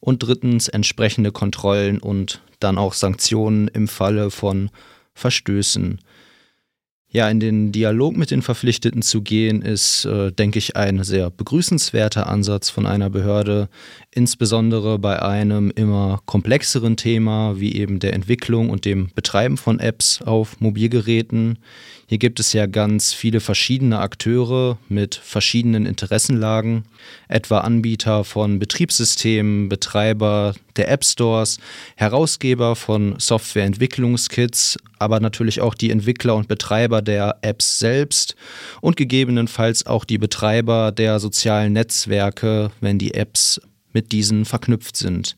Und 0.00 0.18
drittens 0.18 0.68
entsprechende 0.68 1.30
Kontrollen 1.30 1.98
und 2.00 2.42
dann 2.58 2.76
auch 2.76 2.92
Sanktionen 2.92 3.68
im 3.68 3.86
Falle 3.86 4.30
von 4.30 4.68
Verstößen 5.14 6.00
ja, 7.14 7.30
in 7.30 7.38
den 7.38 7.70
Dialog 7.70 8.16
mit 8.16 8.32
den 8.32 8.42
Verpflichteten 8.42 9.00
zu 9.00 9.22
gehen, 9.22 9.62
ist, 9.62 10.04
äh, 10.04 10.32
denke 10.32 10.58
ich, 10.58 10.76
ein 10.76 11.04
sehr 11.04 11.30
begrüßenswerter 11.30 12.26
Ansatz 12.26 12.70
von 12.70 12.86
einer 12.86 13.08
Behörde, 13.08 13.68
insbesondere 14.10 14.98
bei 14.98 15.22
einem 15.22 15.70
immer 15.70 16.22
komplexeren 16.26 16.96
Thema 16.96 17.60
wie 17.60 17.76
eben 17.76 18.00
der 18.00 18.14
Entwicklung 18.14 18.68
und 18.68 18.84
dem 18.84 19.10
Betreiben 19.14 19.58
von 19.58 19.78
Apps 19.78 20.22
auf 20.22 20.60
Mobilgeräten. 20.60 21.58
Hier 22.06 22.18
gibt 22.18 22.38
es 22.38 22.52
ja 22.52 22.66
ganz 22.66 23.14
viele 23.14 23.40
verschiedene 23.40 23.98
Akteure 23.98 24.78
mit 24.88 25.14
verschiedenen 25.14 25.86
Interessenlagen, 25.86 26.84
etwa 27.28 27.60
Anbieter 27.60 28.24
von 28.24 28.58
Betriebssystemen, 28.58 29.68
Betreiber 29.68 30.54
der 30.76 30.90
App 30.90 31.04
Stores, 31.04 31.58
Herausgeber 31.96 32.76
von 32.76 33.14
Softwareentwicklungskits, 33.18 34.76
aber 34.98 35.20
natürlich 35.20 35.60
auch 35.60 35.74
die 35.74 35.90
Entwickler 35.90 36.36
und 36.36 36.48
Betreiber 36.48 37.00
der 37.00 37.38
Apps 37.40 37.78
selbst 37.78 38.36
und 38.82 38.96
gegebenenfalls 38.96 39.86
auch 39.86 40.04
die 40.04 40.18
Betreiber 40.18 40.92
der 40.92 41.20
sozialen 41.20 41.72
Netzwerke, 41.72 42.70
wenn 42.80 42.98
die 42.98 43.14
Apps 43.14 43.60
mit 43.94 44.12
diesen 44.12 44.44
verknüpft 44.44 44.96
sind. 44.96 45.36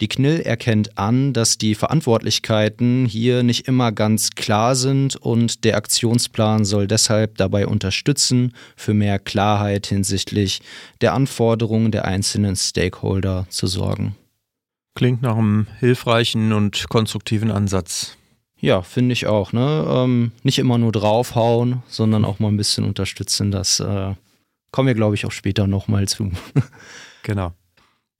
Die 0.00 0.08
KNIL 0.08 0.40
erkennt 0.40 0.98
an, 0.98 1.32
dass 1.32 1.56
die 1.56 1.74
Verantwortlichkeiten 1.74 3.06
hier 3.06 3.42
nicht 3.42 3.66
immer 3.66 3.92
ganz 3.92 4.30
klar 4.30 4.74
sind 4.74 5.16
und 5.16 5.64
der 5.64 5.76
Aktionsplan 5.76 6.66
soll 6.66 6.86
deshalb 6.86 7.38
dabei 7.38 7.66
unterstützen, 7.66 8.52
für 8.76 8.92
mehr 8.92 9.18
Klarheit 9.18 9.86
hinsichtlich 9.86 10.60
der 11.00 11.14
Anforderungen 11.14 11.92
der 11.92 12.04
einzelnen 12.04 12.56
Stakeholder 12.56 13.46
zu 13.48 13.66
sorgen. 13.66 14.16
Klingt 14.94 15.22
nach 15.22 15.36
einem 15.36 15.66
hilfreichen 15.78 16.52
und 16.52 16.88
konstruktiven 16.88 17.50
Ansatz. 17.50 18.16
Ja, 18.58 18.82
finde 18.82 19.12
ich 19.12 19.26
auch. 19.26 19.52
Ne? 19.52 19.84
Ähm, 19.88 20.32
nicht 20.42 20.58
immer 20.58 20.78
nur 20.78 20.92
draufhauen, 20.92 21.82
sondern 21.88 22.24
auch 22.24 22.38
mal 22.38 22.48
ein 22.48 22.56
bisschen 22.56 22.84
unterstützen. 22.84 23.50
Das 23.50 23.80
äh, 23.80 24.14
kommen 24.72 24.86
wir, 24.88 24.94
glaube 24.94 25.14
ich, 25.14 25.24
auch 25.26 25.32
später 25.32 25.66
nochmal 25.66 26.08
zu. 26.08 26.32
genau. 27.22 27.52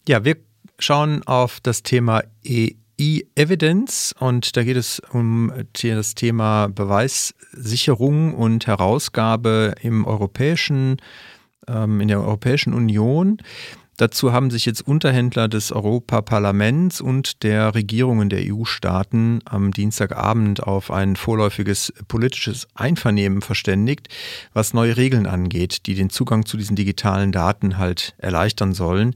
Ja, 0.08 0.24
wir 0.24 0.36
schauen 0.78 1.22
auf 1.24 1.60
das 1.60 1.82
Thema 1.82 2.22
E-Evidence 2.44 4.14
und 4.18 4.56
da 4.56 4.64
geht 4.64 4.76
es 4.76 5.00
um 5.12 5.52
das 5.72 6.14
Thema 6.14 6.68
Beweissicherung 6.68 8.34
und 8.34 8.66
Herausgabe 8.66 9.74
im 9.80 10.04
europäischen, 10.06 10.96
ähm, 11.68 12.00
in 12.00 12.08
der 12.08 12.20
Europäischen 12.20 12.74
Union. 12.74 13.38
Dazu 13.98 14.32
haben 14.32 14.50
sich 14.50 14.66
jetzt 14.66 14.86
Unterhändler 14.86 15.48
des 15.48 15.72
Europaparlaments 15.72 17.00
und 17.00 17.42
der 17.42 17.74
Regierungen 17.74 18.28
der 18.28 18.40
EU-Staaten 18.52 19.40
am 19.46 19.72
Dienstagabend 19.72 20.62
auf 20.62 20.90
ein 20.90 21.16
vorläufiges 21.16 21.94
politisches 22.06 22.68
Einvernehmen 22.74 23.40
verständigt, 23.40 24.08
was 24.52 24.74
neue 24.74 24.98
Regeln 24.98 25.26
angeht, 25.26 25.86
die 25.86 25.94
den 25.94 26.10
Zugang 26.10 26.44
zu 26.44 26.58
diesen 26.58 26.76
digitalen 26.76 27.32
Daten 27.32 27.78
halt 27.78 28.14
erleichtern 28.18 28.74
sollen. 28.74 29.14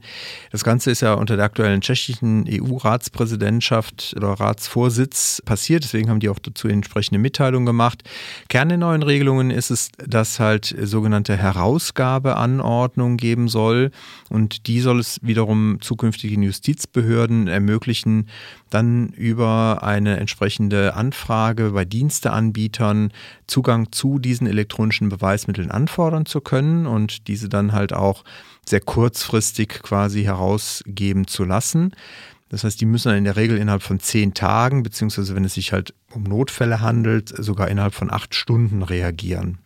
Das 0.51 0.63
Ganze 0.63 0.89
ist 0.89 1.01
ja 1.01 1.13
unter 1.13 1.35
der 1.35 1.45
aktuellen 1.45 1.81
tschechischen 1.81 2.45
EU-Ratspräsidentschaft 2.49 4.15
oder 4.17 4.29
Ratsvorsitz 4.29 5.43
passiert, 5.45 5.83
deswegen 5.83 6.09
haben 6.09 6.19
die 6.19 6.29
auch 6.29 6.39
dazu 6.39 6.67
entsprechende 6.67 7.19
Mitteilung 7.19 7.67
gemacht. 7.67 8.03
Kern 8.49 8.69
der 8.69 8.79
neuen 8.79 9.03
Regelungen 9.03 9.51
ist 9.51 9.69
es, 9.69 9.89
dass 9.97 10.39
halt 10.39 10.75
sogenannte 10.81 11.37
Herausgabeanordnungen 11.37 13.17
geben 13.17 13.47
soll 13.47 13.91
und 14.29 14.65
die 14.67 14.70
die 14.71 14.79
soll 14.79 15.01
es 15.01 15.19
wiederum 15.21 15.79
zukünftigen 15.81 16.43
Justizbehörden 16.43 17.49
ermöglichen, 17.49 18.29
dann 18.69 19.09
über 19.09 19.83
eine 19.83 20.15
entsprechende 20.17 20.95
Anfrage 20.95 21.71
bei 21.71 21.83
Diensteanbietern 21.83 23.11
Zugang 23.47 23.91
zu 23.91 24.17
diesen 24.17 24.47
elektronischen 24.47 25.09
Beweismitteln 25.09 25.71
anfordern 25.71 26.25
zu 26.25 26.39
können 26.39 26.85
und 26.85 27.27
diese 27.27 27.49
dann 27.49 27.73
halt 27.73 27.91
auch 27.91 28.23
sehr 28.65 28.79
kurzfristig 28.79 29.81
quasi 29.83 30.23
herausgeben 30.23 31.27
zu 31.27 31.43
lassen. 31.43 31.91
Das 32.47 32.63
heißt, 32.63 32.79
die 32.79 32.85
müssen 32.85 33.13
in 33.13 33.25
der 33.25 33.35
Regel 33.35 33.57
innerhalb 33.57 33.83
von 33.83 33.99
zehn 33.99 34.33
Tagen, 34.33 34.83
beziehungsweise 34.83 35.35
wenn 35.35 35.43
es 35.43 35.55
sich 35.55 35.73
halt 35.73 35.93
um 36.13 36.23
Notfälle 36.23 36.79
handelt, 36.79 37.27
sogar 37.27 37.67
innerhalb 37.67 37.93
von 37.93 38.09
acht 38.09 38.35
Stunden 38.35 38.83
reagieren. 38.83 39.57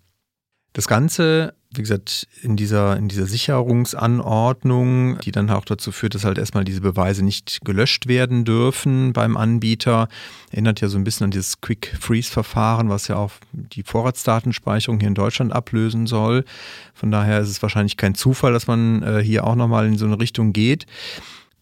Das 0.75 0.87
Ganze 0.87 1.55
wie 1.77 1.81
gesagt, 1.81 2.27
in 2.41 2.55
dieser, 2.55 2.97
in 2.97 3.07
dieser 3.07 3.25
Sicherungsanordnung, 3.25 5.19
die 5.19 5.31
dann 5.31 5.49
auch 5.49 5.65
dazu 5.65 5.91
führt, 5.91 6.15
dass 6.15 6.25
halt 6.25 6.37
erstmal 6.37 6.63
diese 6.63 6.81
Beweise 6.81 7.23
nicht 7.23 7.59
gelöscht 7.63 8.07
werden 8.07 8.45
dürfen 8.45 9.13
beim 9.13 9.37
Anbieter, 9.37 10.07
erinnert 10.51 10.81
ja 10.81 10.87
so 10.87 10.97
ein 10.97 11.03
bisschen 11.03 11.25
an 11.25 11.31
dieses 11.31 11.61
Quick 11.61 11.95
Freeze 11.99 12.31
Verfahren, 12.31 12.89
was 12.89 13.07
ja 13.07 13.17
auch 13.17 13.31
die 13.51 13.83
Vorratsdatenspeicherung 13.83 14.99
hier 14.99 15.09
in 15.09 15.15
Deutschland 15.15 15.53
ablösen 15.53 16.07
soll. 16.07 16.45
Von 16.93 17.11
daher 17.11 17.39
ist 17.39 17.49
es 17.49 17.61
wahrscheinlich 17.61 17.97
kein 17.97 18.15
Zufall, 18.15 18.53
dass 18.53 18.67
man 18.67 19.03
äh, 19.03 19.21
hier 19.23 19.45
auch 19.45 19.55
nochmal 19.55 19.87
in 19.87 19.97
so 19.97 20.05
eine 20.05 20.19
Richtung 20.19 20.53
geht. 20.53 20.85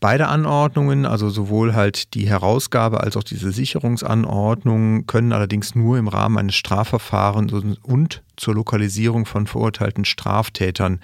Beide 0.03 0.27
Anordnungen, 0.27 1.05
also 1.05 1.29
sowohl 1.29 1.75
halt 1.75 2.13
die 2.13 2.27
Herausgabe 2.27 2.99
als 2.99 3.15
auch 3.15 3.23
diese 3.23 3.53
Sicherungsanordnung, 3.53 5.07
können 5.07 5.31
allerdings 5.31 5.75
nur 5.75 5.97
im 5.97 6.09
Rahmen 6.09 6.37
eines 6.37 6.55
Strafverfahrens 6.55 7.53
und 7.83 8.21
zur 8.35 8.53
Lokalisierung 8.53 9.25
von 9.25 9.47
verurteilten 9.47 10.03
Straftätern 10.03 10.99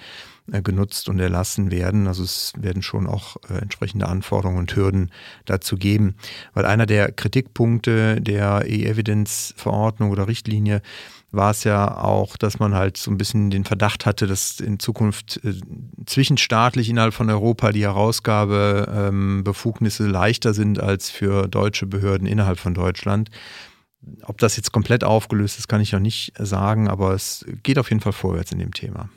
äh, 0.52 0.60
genutzt 0.60 1.08
und 1.08 1.18
erlassen 1.18 1.70
werden. 1.70 2.08
Also 2.08 2.22
es 2.22 2.52
werden 2.58 2.82
schon 2.82 3.06
auch 3.06 3.36
äh, 3.48 3.54
entsprechende 3.62 4.06
Anforderungen 4.06 4.58
und 4.58 4.76
Hürden 4.76 5.10
dazu 5.46 5.78
geben. 5.78 6.14
Weil 6.52 6.66
einer 6.66 6.84
der 6.84 7.10
Kritikpunkte 7.10 8.20
der 8.20 8.66
E-Evidence-Verordnung 8.66 10.10
oder 10.10 10.28
Richtlinie 10.28 10.82
war 11.32 11.52
es 11.52 11.64
ja 11.64 11.96
auch, 11.96 12.36
dass 12.36 12.58
man 12.58 12.74
halt 12.74 12.96
so 12.96 13.10
ein 13.10 13.18
bisschen 13.18 13.50
den 13.50 13.64
Verdacht 13.64 14.06
hatte, 14.06 14.26
dass 14.26 14.58
in 14.60 14.78
Zukunft 14.78 15.40
äh, 15.44 15.54
zwischenstaatlich 16.06 16.88
innerhalb 16.88 17.12
von 17.14 17.28
Europa 17.30 17.72
die 17.72 17.82
Herausgabebefugnisse 17.82 20.04
ähm, 20.04 20.10
leichter 20.10 20.54
sind 20.54 20.80
als 20.80 21.10
für 21.10 21.48
deutsche 21.48 21.86
Behörden 21.86 22.26
innerhalb 22.26 22.58
von 22.58 22.72
Deutschland. 22.74 23.30
Ob 24.22 24.38
das 24.38 24.56
jetzt 24.56 24.72
komplett 24.72 25.04
aufgelöst 25.04 25.58
ist, 25.58 25.68
kann 25.68 25.80
ich 25.80 25.92
noch 25.92 26.00
nicht 26.00 26.32
sagen, 26.38 26.88
aber 26.88 27.14
es 27.14 27.44
geht 27.62 27.78
auf 27.78 27.90
jeden 27.90 28.00
Fall 28.00 28.12
vorwärts 28.12 28.50
in 28.50 28.58
dem 28.58 28.72
Thema. 28.72 29.10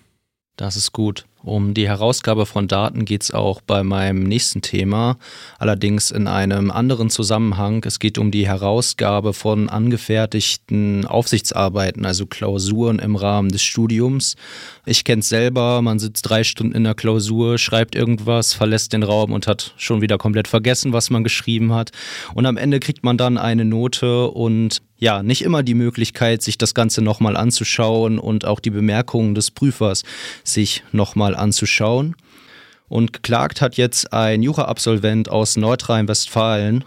Das 0.56 0.76
ist 0.76 0.92
gut. 0.92 1.26
Um 1.44 1.74
die 1.74 1.90
Herausgabe 1.90 2.46
von 2.46 2.70
Daten 2.70 3.04
geht 3.04 3.24
es 3.24 3.32
auch 3.32 3.60
bei 3.60 3.84
meinem 3.84 4.24
nächsten 4.24 4.62
Thema, 4.62 5.18
allerdings 5.60 6.10
in 6.10 6.28
einem 6.28 6.72
anderen 6.72 7.10
Zusammenhang. 7.10 7.84
Es 7.86 8.00
geht 8.00 8.18
um 8.18 8.32
die 8.32 8.48
Herausgabe 8.48 9.34
von 9.34 9.68
angefertigten 9.68 11.06
Aufsichtsarbeiten, 11.06 12.06
also 12.06 12.28
Klausuren 12.28 12.98
im 12.98 13.18
Rahmen 13.18 13.50
des 13.50 13.62
Studiums. 13.62 14.38
Ich 14.86 15.04
kenne 15.04 15.20
es 15.20 15.28
selber, 15.28 15.82
man 15.82 16.00
sitzt 16.00 16.30
drei 16.30 16.46
Stunden 16.46 16.76
in 16.76 16.86
der 16.86 16.96
Klausur, 16.96 17.58
schreibt 17.58 17.96
irgendwas, 17.96 18.54
verlässt 18.54 18.94
den 18.94 19.04
Raum 19.04 19.34
und 19.34 19.46
hat 19.46 19.74
schon 19.76 20.02
wieder 20.02 20.18
komplett 20.18 20.48
vergessen, 20.48 20.94
was 20.94 21.10
man 21.10 21.26
geschrieben 21.26 21.74
hat. 21.74 21.92
Und 22.34 22.46
am 22.46 22.56
Ende 22.56 22.80
kriegt 22.80 23.04
man 23.04 23.18
dann 23.18 23.38
eine 23.38 23.66
Note 23.66 24.30
und 24.30 24.82
ja, 24.98 25.24
nicht 25.24 25.42
immer 25.42 25.64
die 25.64 25.74
Möglichkeit, 25.74 26.42
sich 26.42 26.58
das 26.58 26.74
Ganze 26.74 27.02
nochmal 27.02 27.36
anzuschauen 27.36 28.20
und 28.20 28.46
auch 28.46 28.60
die 28.60 28.70
Bemerkungen 28.70 29.36
des 29.36 29.52
Prüfers 29.52 30.04
sich 30.44 30.84
nochmal 30.92 31.24
mal 31.24 31.36
anzuschauen. 31.36 32.16
Und 32.88 33.14
geklagt 33.14 33.62
hat 33.62 33.76
jetzt 33.78 34.14
ein 34.14 34.44
Jura-Absolvent 34.44 35.30
aus 35.30 35.56
Nordrhein-Westfalen 35.58 36.84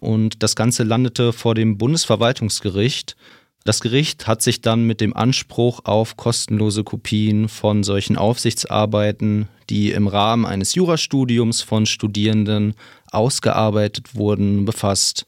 und 0.00 0.42
das 0.42 0.56
Ganze 0.56 0.82
landete 0.82 1.32
vor 1.32 1.54
dem 1.54 1.78
Bundesverwaltungsgericht. 1.78 3.16
Das 3.64 3.80
Gericht 3.80 4.26
hat 4.26 4.42
sich 4.42 4.60
dann 4.60 4.84
mit 4.84 5.00
dem 5.00 5.16
Anspruch 5.16 5.80
auf 5.84 6.16
kostenlose 6.16 6.84
Kopien 6.84 7.48
von 7.48 7.82
solchen 7.84 8.16
Aufsichtsarbeiten, 8.16 9.48
die 9.70 9.92
im 9.92 10.08
Rahmen 10.08 10.44
eines 10.44 10.74
Jurastudiums 10.74 11.62
von 11.62 11.86
Studierenden 11.86 12.74
ausgearbeitet 13.10 14.14
wurden, 14.14 14.64
befasst. 14.64 15.26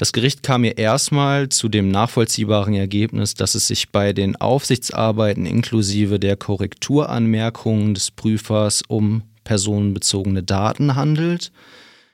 Das 0.00 0.14
Gericht 0.14 0.42
kam 0.42 0.62
mir 0.62 0.78
erstmal 0.78 1.50
zu 1.50 1.68
dem 1.68 1.90
nachvollziehbaren 1.90 2.72
Ergebnis, 2.72 3.34
dass 3.34 3.54
es 3.54 3.66
sich 3.66 3.90
bei 3.90 4.14
den 4.14 4.34
Aufsichtsarbeiten 4.34 5.44
inklusive 5.44 6.18
der 6.18 6.38
Korrekturanmerkungen 6.38 7.92
des 7.92 8.10
Prüfers 8.10 8.80
um 8.88 9.24
personenbezogene 9.44 10.42
Daten 10.42 10.94
handelt. 10.94 11.52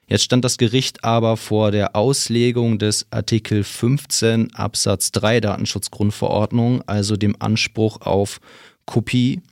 Jetzt 0.09 0.25
stand 0.25 0.45
das 0.45 0.59
Gericht 0.59 1.05
aber 1.05 1.37
vor 1.37 1.71
der 1.71 1.95
Auslegung 1.95 2.81
des 2.81 3.07
Artikel 3.13 3.63
15 3.63 4.53
Absatz 4.53 5.13
3 5.13 5.41
Datenschutzgrundverordnung, 5.41 6.83
also 6.89 7.17
dem 7.17 7.37
Anspruch 7.39 8.01
auf 8.01 8.41
Kopie. 8.85 9.43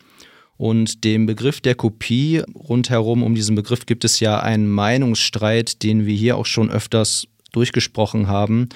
Und 0.56 1.04
dem 1.04 1.26
Begriff 1.26 1.60
der 1.60 1.76
Kopie 1.76 2.42
rundherum 2.52 3.22
um 3.22 3.36
diesen 3.36 3.54
Begriff 3.54 3.86
gibt 3.86 4.04
es 4.04 4.18
ja 4.18 4.40
einen 4.40 4.68
Meinungsstreit, 4.68 5.84
den 5.84 6.04
wir 6.04 6.16
hier 6.16 6.36
auch 6.36 6.46
schon 6.46 6.68
öfters 6.68 7.28
durchgesprochen 7.54 8.28
haben. 8.28 8.68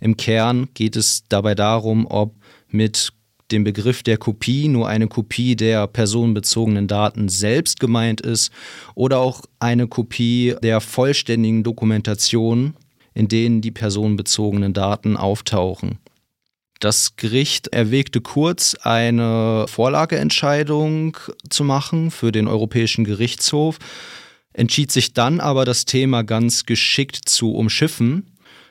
Im 0.00 0.16
Kern 0.16 0.68
geht 0.74 0.96
es 0.96 1.24
dabei 1.28 1.54
darum, 1.54 2.06
ob 2.06 2.34
mit 2.68 3.12
dem 3.52 3.64
Begriff 3.64 4.02
der 4.02 4.16
Kopie 4.16 4.68
nur 4.68 4.88
eine 4.88 5.08
Kopie 5.08 5.56
der 5.56 5.86
personenbezogenen 5.86 6.86
Daten 6.86 7.28
selbst 7.28 7.80
gemeint 7.80 8.20
ist 8.20 8.52
oder 8.94 9.18
auch 9.18 9.42
eine 9.58 9.88
Kopie 9.88 10.54
der 10.62 10.80
vollständigen 10.80 11.62
Dokumentation, 11.62 12.74
in 13.14 13.28
denen 13.28 13.60
die 13.60 13.72
personenbezogenen 13.72 14.72
Daten 14.72 15.16
auftauchen. 15.16 15.98
Das 16.80 17.16
Gericht 17.16 17.68
erwägte 17.68 18.22
kurz, 18.22 18.74
eine 18.74 19.66
Vorlageentscheidung 19.68 21.16
zu 21.50 21.62
machen 21.62 22.10
für 22.10 22.32
den 22.32 22.48
Europäischen 22.48 23.04
Gerichtshof, 23.04 23.78
entschied 24.60 24.92
sich 24.92 25.12
dann 25.14 25.40
aber 25.40 25.64
das 25.64 25.84
Thema 25.84 26.22
ganz 26.22 26.66
geschickt 26.66 27.28
zu 27.28 27.54
umschiffen 27.54 28.30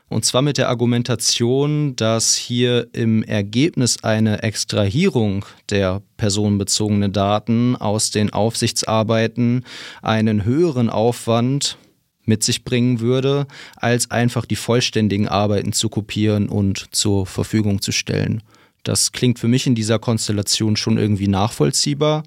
und 0.10 0.26
zwar 0.26 0.42
mit 0.42 0.58
der 0.58 0.70
Argumentation, 0.70 1.96
dass 1.96 2.36
hier 2.36 2.88
im 2.94 3.22
Ergebnis 3.22 4.04
eine 4.04 4.42
Extrahierung 4.42 5.46
der 5.70 6.02
personenbezogenen 6.18 7.14
Daten 7.14 7.76
aus 7.76 8.10
den 8.10 8.34
Aufsichtsarbeiten 8.34 9.64
einen 10.02 10.44
höheren 10.46 10.90
Aufwand 10.90 11.78
mit 12.26 12.44
sich 12.44 12.64
bringen 12.64 13.00
würde, 13.00 13.46
als 13.76 14.10
einfach 14.10 14.46
die 14.46 14.56
vollständigen 14.56 15.28
Arbeiten 15.28 15.74
zu 15.74 15.90
kopieren 15.90 16.50
und 16.50 16.88
zur 16.92 17.28
Verfügung 17.28 17.82
zu 17.82 17.92
stellen. 17.92 18.42
Das 18.84 19.12
klingt 19.12 19.38
für 19.38 19.48
mich 19.48 19.68
in 19.68 19.76
dieser 19.76 20.00
Konstellation 20.00 20.76
schon 20.76 20.98
irgendwie 20.98 21.28
nachvollziehbar. 21.28 22.24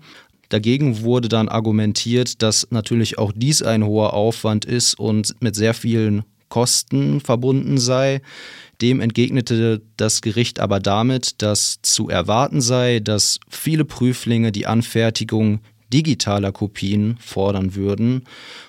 Dagegen 0.52 1.00
wurde 1.00 1.30
dann 1.30 1.48
argumentiert, 1.48 2.42
dass 2.42 2.66
natürlich 2.70 3.16
auch 3.16 3.32
dies 3.34 3.62
ein 3.62 3.84
hoher 3.84 4.12
Aufwand 4.12 4.66
ist 4.66 4.98
und 4.98 5.34
mit 5.40 5.56
sehr 5.56 5.72
vielen 5.72 6.24
Kosten 6.50 7.20
verbunden 7.20 7.78
sei. 7.78 8.20
Dem 8.82 9.00
entgegnete 9.00 9.80
das 9.96 10.20
Gericht 10.20 10.60
aber 10.60 10.78
damit, 10.78 11.40
dass 11.40 11.80
zu 11.80 12.10
erwarten 12.10 12.60
sei, 12.60 13.00
dass 13.00 13.40
viele 13.48 13.86
Prüflinge 13.86 14.52
die 14.52 14.66
Anfertigung 14.66 15.60
digitaler 15.90 16.52
Kopien 16.52 17.16
fordern 17.18 17.74
würden. 17.74 18.24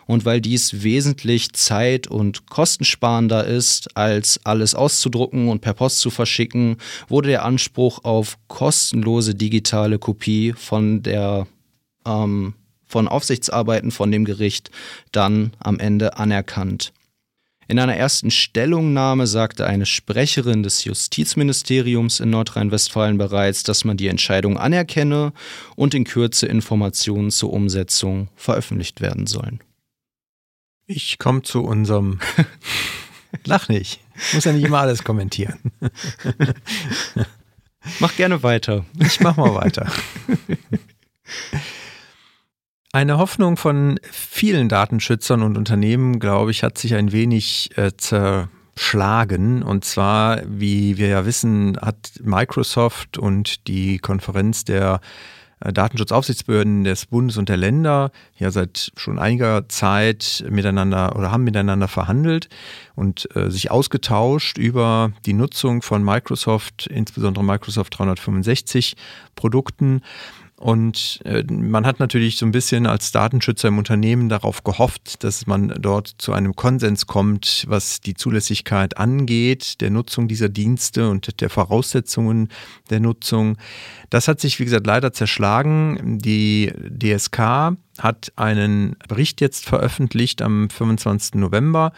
Und 0.06 0.24
weil 0.24 0.40
dies 0.40 0.84
wesentlich 0.84 1.52
zeit- 1.52 2.08
und 2.08 2.46
kostensparender 2.46 3.46
ist, 3.46 3.98
als 3.98 4.40
alles 4.46 4.74
auszudrucken 4.74 5.50
und 5.50 5.60
per 5.60 5.74
Post 5.74 6.00
zu 6.00 6.12
verschicken, 6.12 6.78
wurde 7.10 7.28
der 7.28 7.44
Anspruch 7.44 8.06
auf 8.06 8.38
kostenlose 8.48 9.36
digitale 9.36 10.00
Kopie 10.00 10.54
von 10.56 11.04
der 11.04 11.46
ähm, 12.06 12.54
von 12.86 13.08
Aufsichtsarbeiten 13.08 13.92
von 13.92 14.12
dem 14.12 14.26
Gericht 14.26 14.72
dann 15.12 15.54
am 15.60 15.80
Ende 15.80 16.18
anerkannt. 16.18 16.94
In 17.68 17.80
einer 17.80 17.96
ersten 17.96 18.30
Stellungnahme 18.30 19.26
sagte 19.26 19.66
eine 19.66 19.86
Sprecherin 19.86 20.64
des 20.64 20.84
Justizministeriums 20.84 22.20
in 22.20 22.30
Nordrhein-Westfalen 22.30 23.18
bereits, 23.18 23.64
dass 23.64 23.86
man 23.86 23.98
die 23.98 24.10
Entscheidung 24.10 24.58
anerkenne 24.58 25.34
und 25.76 25.94
in 25.94 26.04
Kürze 26.04 26.46
Informationen 26.46 27.32
zur 27.32 27.54
Umsetzung 27.54 28.28
veröffentlicht 28.36 29.02
werden 29.02 29.28
sollen. 29.28 29.62
Ich 30.86 31.18
komme 31.18 31.42
zu 31.42 31.64
unserem 31.64 32.20
Lach 33.46 33.68
nicht. 33.68 34.00
Ich 34.16 34.34
muss 34.34 34.46
ja 34.46 34.54
nicht 34.54 34.66
immer 34.66 34.80
alles 34.80 35.04
kommentieren. 35.04 35.60
Mach 38.00 38.16
gerne 38.16 38.44
weiter. 38.44 38.86
Ich 39.00 39.20
mach 39.20 39.36
mal 39.36 39.56
weiter. 39.56 39.92
Eine 42.96 43.18
Hoffnung 43.18 43.58
von 43.58 44.00
vielen 44.04 44.70
Datenschützern 44.70 45.42
und 45.42 45.58
Unternehmen, 45.58 46.20
glaube 46.20 46.52
ich, 46.52 46.62
hat 46.62 46.78
sich 46.78 46.94
ein 46.94 47.12
wenig 47.12 47.72
äh, 47.76 47.92
zerschlagen. 47.98 49.64
Und 49.64 49.84
zwar, 49.84 50.42
wie 50.46 50.96
wir 50.98 51.08
ja 51.08 51.26
wissen, 51.26 51.76
hat 51.82 52.20
Microsoft 52.22 53.18
und 53.18 53.68
die 53.68 53.98
Konferenz 53.98 54.64
der 54.64 55.02
äh, 55.62 55.74
Datenschutzaufsichtsbehörden 55.74 56.84
des 56.84 57.08
Bundes 57.08 57.38
und 57.38 57.50
der 57.50 57.58
Länder 57.58 58.12
ja 58.38 58.52
seit 58.52 58.92
schon 58.96 59.18
einiger 59.18 59.68
Zeit 59.70 60.46
miteinander 60.48 61.16
oder 61.16 61.32
haben 61.32 61.46
miteinander 61.46 61.88
verhandelt 61.88 62.48
und 62.94 63.28
äh, 63.36 63.50
sich 63.50 63.72
ausgetauscht 63.72 64.60
über 64.60 65.14
die 65.26 65.34
Nutzung 65.34 65.82
von 65.82 66.04
Microsoft, 66.04 66.86
insbesondere 66.86 67.44
Microsoft 67.44 67.98
365 67.98 68.96
Produkten. 69.36 70.04
Und 70.64 71.20
äh, 71.26 71.44
man 71.44 71.86
hat 71.86 72.00
natürlich 72.00 72.38
so 72.38 72.46
ein 72.46 72.54
bisschen 72.54 72.88
als 72.88 73.12
Datenschützer 73.12 73.68
im 73.68 73.78
Unternehmen 73.78 74.30
darauf 74.30 74.64
gehofft, 74.64 75.22
dass 75.26 75.46
man 75.46 75.74
dort 75.78 76.16
zu 76.20 76.32
einem 76.32 76.56
Konsens 76.56 77.06
kommt, 77.06 77.66
was 77.68 78.00
die 78.00 78.14
Zulässigkeit 78.14 78.96
angeht, 78.96 79.82
der 79.82 79.90
Nutzung 79.90 80.30
dieser 80.30 80.48
Dienste 80.48 81.10
und 81.10 81.42
der 81.42 81.50
Voraussetzungen 81.50 82.48
der 82.90 83.02
Nutzung. 83.02 83.58
Das 84.10 84.30
hat 84.30 84.40
sich, 84.40 84.58
wie 84.62 84.64
gesagt, 84.64 84.88
leider 84.88 85.12
zerschlagen. 85.12 86.20
Die 86.20 86.72
DSK 86.90 87.76
hat 88.00 88.32
einen 88.38 88.96
Bericht 89.10 89.42
jetzt 89.42 89.66
veröffentlicht 89.66 90.42
am 90.42 90.70
25. 90.70 91.42
November 91.42 91.92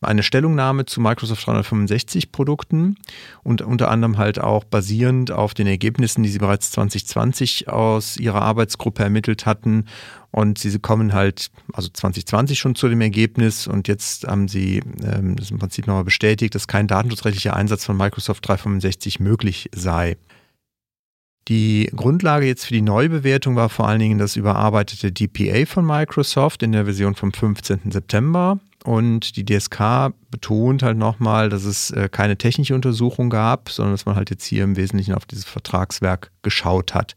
eine 0.00 0.22
Stellungnahme 0.22 0.86
zu 0.86 1.00
Microsoft 1.00 1.44
365 1.46 2.30
Produkten 2.30 2.96
und 3.42 3.62
unter 3.62 3.90
anderem 3.90 4.16
halt 4.16 4.40
auch 4.40 4.62
basierend 4.62 5.32
auf 5.32 5.54
den 5.54 5.66
Ergebnissen, 5.66 6.22
die 6.22 6.28
sie 6.28 6.38
bereits 6.38 6.70
2020 6.70 7.68
aus 7.68 8.16
ihrer 8.16 8.42
Arbeitsgruppe 8.42 9.02
ermittelt 9.02 9.44
hatten. 9.44 9.86
Und 10.30 10.58
sie 10.58 10.78
kommen 10.78 11.14
halt, 11.14 11.50
also 11.72 11.88
2020 11.88 12.58
schon 12.58 12.74
zu 12.74 12.88
dem 12.88 13.00
Ergebnis 13.00 13.66
und 13.66 13.88
jetzt 13.88 14.26
haben 14.26 14.46
sie 14.46 14.82
ähm, 15.02 15.34
das 15.36 15.50
im 15.50 15.58
Prinzip 15.58 15.86
nochmal 15.86 16.04
bestätigt, 16.04 16.54
dass 16.54 16.68
kein 16.68 16.86
datenschutzrechtlicher 16.86 17.56
Einsatz 17.56 17.84
von 17.84 17.96
Microsoft 17.96 18.46
365 18.46 19.20
möglich 19.20 19.68
sei. 19.74 20.16
Die 21.48 21.90
Grundlage 21.96 22.46
jetzt 22.46 22.66
für 22.66 22.74
die 22.74 22.82
Neubewertung 22.82 23.56
war 23.56 23.70
vor 23.70 23.88
allen 23.88 24.00
Dingen 24.00 24.18
das 24.18 24.36
überarbeitete 24.36 25.10
DPA 25.10 25.64
von 25.64 25.84
Microsoft 25.86 26.62
in 26.62 26.72
der 26.72 26.84
Version 26.84 27.14
vom 27.14 27.32
15. 27.32 27.90
September. 27.90 28.60
Und 28.84 29.36
die 29.36 29.44
DSK 29.44 30.12
betont 30.30 30.82
halt 30.82 30.96
nochmal, 30.96 31.48
dass 31.48 31.64
es 31.64 31.90
äh, 31.90 32.08
keine 32.08 32.38
technische 32.38 32.74
Untersuchung 32.74 33.28
gab, 33.28 33.70
sondern 33.70 33.94
dass 33.94 34.06
man 34.06 34.16
halt 34.16 34.30
jetzt 34.30 34.44
hier 34.44 34.64
im 34.64 34.76
Wesentlichen 34.76 35.14
auf 35.14 35.26
dieses 35.26 35.44
Vertragswerk 35.44 36.30
geschaut 36.42 36.94
hat. 36.94 37.14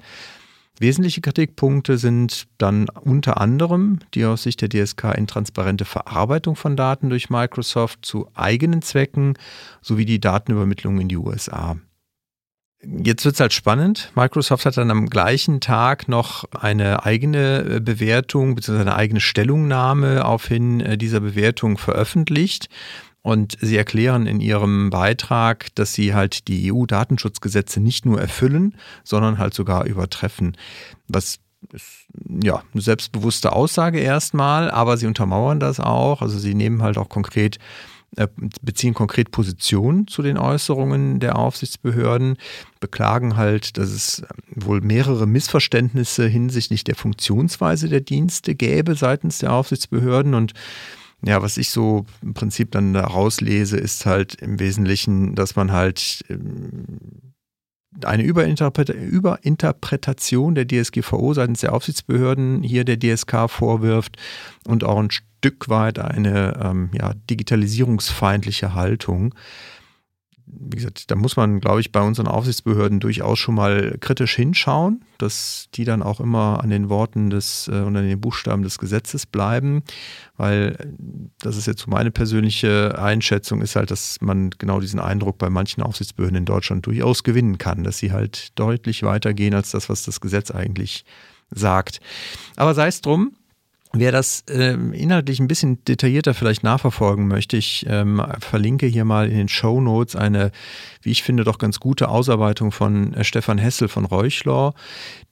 Wesentliche 0.79 1.21
Kritikpunkte 1.21 1.99
sind 1.99 2.47
dann 2.57 2.89
unter 2.89 3.39
anderem 3.39 3.99
die 4.15 4.25
aus 4.25 4.41
Sicht 4.41 4.61
der 4.61 4.69
DSK 4.69 5.15
intransparente 5.15 5.85
Verarbeitung 5.85 6.55
von 6.55 6.75
Daten 6.75 7.09
durch 7.09 7.29
Microsoft 7.29 8.03
zu 8.03 8.27
eigenen 8.33 8.81
Zwecken 8.81 9.35
sowie 9.83 10.05
die 10.05 10.19
Datenübermittlung 10.19 10.99
in 10.99 11.07
die 11.07 11.17
USA. 11.17 11.77
Jetzt 12.83 13.25
wird 13.25 13.35
es 13.35 13.39
halt 13.39 13.53
spannend. 13.53 14.11
Microsoft 14.15 14.65
hat 14.65 14.75
dann 14.77 14.89
am 14.89 15.07
gleichen 15.07 15.61
Tag 15.61 16.07
noch 16.07 16.45
eine 16.51 17.05
eigene 17.05 17.75
äh, 17.75 17.79
Bewertung 17.79 18.55
bzw. 18.55 18.81
eine 18.81 18.95
eigene 18.95 19.19
Stellungnahme 19.19 20.25
auf 20.25 20.47
hin 20.47 20.79
äh, 20.79 20.97
dieser 20.97 21.19
Bewertung 21.19 21.77
veröffentlicht. 21.77 22.69
Und 23.21 23.55
sie 23.61 23.77
erklären 23.77 24.25
in 24.25 24.39
ihrem 24.39 24.89
Beitrag, 24.89 25.67
dass 25.75 25.93
sie 25.93 26.15
halt 26.15 26.47
die 26.47 26.73
EU-Datenschutzgesetze 26.73 27.79
nicht 27.79 28.03
nur 28.03 28.19
erfüllen, 28.19 28.75
sondern 29.03 29.37
halt 29.37 29.53
sogar 29.53 29.85
übertreffen. 29.85 30.57
Was 31.07 31.37
ist 31.71 32.07
ja 32.43 32.63
eine 32.73 32.81
selbstbewusste 32.81 33.53
Aussage 33.53 33.99
erstmal, 33.99 34.71
aber 34.71 34.97
sie 34.97 35.05
untermauern 35.05 35.59
das 35.59 35.79
auch. 35.79 36.23
Also 36.23 36.39
sie 36.39 36.55
nehmen 36.55 36.81
halt 36.81 36.97
auch 36.97 37.09
konkret 37.09 37.59
beziehen 38.61 38.93
konkret 38.93 39.31
Position 39.31 40.05
zu 40.07 40.21
den 40.21 40.37
Äußerungen 40.37 41.21
der 41.21 41.37
Aufsichtsbehörden, 41.37 42.35
beklagen 42.79 43.37
halt, 43.37 43.77
dass 43.77 43.89
es 43.89 44.19
ähm, 44.19 44.65
wohl 44.65 44.81
mehrere 44.81 45.25
Missverständnisse 45.25 46.27
hinsichtlich 46.27 46.83
der 46.83 46.95
Funktionsweise 46.95 47.87
der 47.87 48.01
Dienste 48.01 48.55
gäbe 48.55 48.95
seitens 48.95 49.37
der 49.39 49.53
Aufsichtsbehörden. 49.53 50.33
Und 50.33 50.51
Ja, 51.23 51.41
was 51.41 51.55
ich 51.57 51.69
so 51.69 52.05
im 52.21 52.33
Prinzip 52.33 52.71
dann 52.71 52.93
da 52.93 53.05
rauslese, 53.05 53.77
ist 53.77 54.05
halt 54.05 54.35
im 54.35 54.59
Wesentlichen, 54.59 55.35
dass 55.35 55.55
man 55.55 55.71
halt 55.71 56.25
ähm, 56.29 57.31
eine 58.03 58.23
Überinterpretation 58.23 60.55
der 60.55 60.67
DSGVO 60.67 61.33
seitens 61.33 61.61
der 61.61 61.73
Aufsichtsbehörden 61.73 62.63
hier 62.63 62.83
der 62.85 62.99
DSK 62.99 63.49
vorwirft 63.49 64.17
und 64.65 64.83
auch 64.83 64.97
ein 64.97 65.09
Stück 65.41 65.69
weit 65.69 65.97
eine 65.97 66.59
ähm, 66.61 66.91
ja, 66.93 67.13
digitalisierungsfeindliche 67.29 68.75
Haltung 68.75 69.33
wie 70.53 70.75
gesagt, 70.75 71.09
da 71.09 71.15
muss 71.15 71.37
man, 71.37 71.59
glaube 71.59 71.79
ich, 71.79 71.91
bei 71.91 72.01
unseren 72.01 72.27
Aufsichtsbehörden 72.27 72.99
durchaus 72.99 73.39
schon 73.39 73.55
mal 73.55 73.97
kritisch 73.99 74.35
hinschauen, 74.35 75.03
dass 75.17 75.69
die 75.73 75.85
dann 75.85 76.03
auch 76.03 76.19
immer 76.19 76.61
an 76.61 76.69
den 76.69 76.89
Worten 76.89 77.29
des 77.29 77.69
äh, 77.71 77.81
und 77.81 77.95
an 77.95 78.07
den 78.07 78.19
Buchstaben 78.19 78.63
des 78.63 78.77
Gesetzes 78.77 79.25
bleiben, 79.25 79.83
weil 80.37 80.75
äh, 80.77 80.87
das 81.39 81.57
ist 81.57 81.67
jetzt 81.67 81.81
so 81.81 81.89
meine 81.89 82.11
persönliche 82.11 82.99
Einschätzung, 82.99 83.61
ist 83.61 83.75
halt, 83.75 83.91
dass 83.91 84.17
man 84.21 84.49
genau 84.57 84.79
diesen 84.79 84.99
Eindruck 84.99 85.37
bei 85.37 85.49
manchen 85.49 85.83
Aufsichtsbehörden 85.83 86.37
in 86.37 86.45
Deutschland 86.45 86.85
durchaus 86.85 87.23
gewinnen 87.23 87.57
kann, 87.57 87.83
dass 87.83 87.97
sie 87.97 88.11
halt 88.11 88.57
deutlich 88.59 89.03
weitergehen 89.03 89.53
als 89.53 89.71
das, 89.71 89.89
was 89.89 90.03
das 90.03 90.19
Gesetz 90.19 90.51
eigentlich 90.51 91.05
sagt. 91.49 92.01
Aber 92.55 92.73
sei 92.73 92.87
es 92.87 93.01
drum, 93.01 93.35
Wer 93.93 94.13
das 94.13 94.45
äh, 94.49 94.71
inhaltlich 94.71 95.41
ein 95.41 95.49
bisschen 95.49 95.83
detaillierter 95.83 96.33
vielleicht 96.33 96.63
nachverfolgen 96.63 97.27
möchte, 97.27 97.57
ich 97.57 97.85
ähm, 97.89 98.21
verlinke 98.39 98.85
hier 98.85 99.03
mal 99.03 99.29
in 99.29 99.35
den 99.35 99.49
Show 99.49 99.81
Notes 99.81 100.15
eine, 100.15 100.51
wie 101.01 101.11
ich 101.11 101.23
finde, 101.23 101.43
doch 101.43 101.57
ganz 101.57 101.81
gute 101.81 102.07
Ausarbeitung 102.07 102.71
von 102.71 103.13
äh, 103.13 103.25
Stefan 103.25 103.57
Hessel 103.57 103.89
von 103.89 104.05
Reuchlor. 104.05 104.75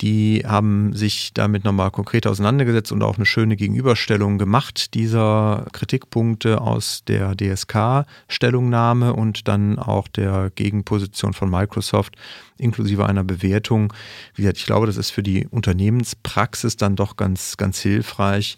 Die 0.01 0.43
haben 0.45 0.91
sich 0.93 1.33
damit 1.33 1.63
nochmal 1.63 1.89
konkret 1.91 2.27
auseinandergesetzt 2.27 2.91
und 2.91 3.01
auch 3.01 3.15
eine 3.15 3.25
schöne 3.25 3.55
Gegenüberstellung 3.55 4.37
gemacht 4.37 4.93
dieser 4.93 5.65
Kritikpunkte 5.71 6.59
aus 6.59 7.03
der 7.07 7.37
DSK-Stellungnahme 7.37 9.13
und 9.13 9.47
dann 9.47 9.79
auch 9.79 10.09
der 10.09 10.51
Gegenposition 10.53 11.31
von 11.31 11.49
Microsoft 11.49 12.17
inklusive 12.59 13.05
einer 13.05 13.23
Bewertung. 13.23 13.93
Wie 14.35 14.41
gesagt, 14.41 14.57
ich 14.57 14.65
glaube, 14.65 14.87
das 14.87 14.97
ist 14.97 15.11
für 15.11 15.23
die 15.23 15.47
Unternehmenspraxis 15.47 16.77
dann 16.77 16.95
doch 16.95 17.15
ganz, 17.15 17.57
ganz 17.57 17.79
hilfreich. 17.79 18.57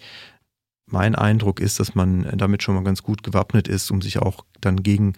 Mein 0.86 1.16
Eindruck 1.16 1.60
ist, 1.60 1.80
dass 1.80 1.96
man 1.96 2.30
damit 2.38 2.64
schon 2.64 2.76
mal 2.76 2.84
ganz 2.84 3.04
gut 3.04 3.24
gewappnet 3.24 3.68
ist, 3.68 3.92
um 3.92 4.02
sich 4.02 4.20
auch 4.20 4.46
dann 4.60 4.84
gegen 4.84 5.14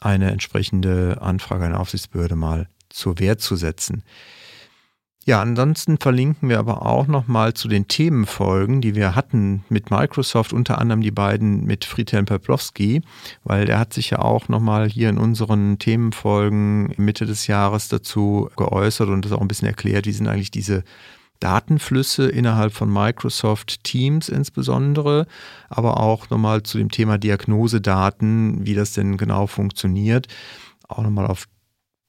eine 0.00 0.30
entsprechende 0.30 1.18
Anfrage 1.20 1.64
einer 1.64 1.80
Aufsichtsbehörde 1.80 2.36
mal 2.36 2.68
zur 2.90 3.18
Wehr 3.18 3.38
zu 3.38 3.56
setzen. 3.56 4.02
Ja, 5.26 5.40
ansonsten 5.40 5.96
verlinken 5.96 6.50
wir 6.50 6.58
aber 6.58 6.84
auch 6.84 7.06
nochmal 7.06 7.54
zu 7.54 7.66
den 7.66 7.88
Themenfolgen, 7.88 8.82
die 8.82 8.94
wir 8.94 9.14
hatten 9.14 9.64
mit 9.70 9.90
Microsoft, 9.90 10.52
unter 10.52 10.78
anderem 10.78 11.00
die 11.00 11.10
beiden 11.10 11.64
mit 11.64 11.86
Friedhelm 11.86 12.26
Peplowski, 12.26 13.00
weil 13.42 13.64
der 13.64 13.78
hat 13.78 13.94
sich 13.94 14.10
ja 14.10 14.18
auch 14.18 14.48
nochmal 14.48 14.86
hier 14.86 15.08
in 15.08 15.16
unseren 15.16 15.78
Themenfolgen 15.78 16.92
Mitte 16.98 17.24
des 17.24 17.46
Jahres 17.46 17.88
dazu 17.88 18.50
geäußert 18.56 19.08
und 19.08 19.24
das 19.24 19.32
auch 19.32 19.40
ein 19.40 19.48
bisschen 19.48 19.68
erklärt, 19.68 20.04
wie 20.04 20.12
sind 20.12 20.28
eigentlich 20.28 20.50
diese 20.50 20.84
Datenflüsse 21.40 22.28
innerhalb 22.28 22.74
von 22.74 22.92
Microsoft 22.92 23.82
Teams 23.82 24.28
insbesondere, 24.28 25.26
aber 25.70 26.00
auch 26.00 26.28
nochmal 26.28 26.64
zu 26.64 26.76
dem 26.76 26.90
Thema 26.90 27.16
Diagnosedaten, 27.16 28.66
wie 28.66 28.74
das 28.74 28.92
denn 28.92 29.16
genau 29.16 29.46
funktioniert. 29.46 30.26
Auch 30.86 31.02
nochmal 31.02 31.26
auf 31.26 31.46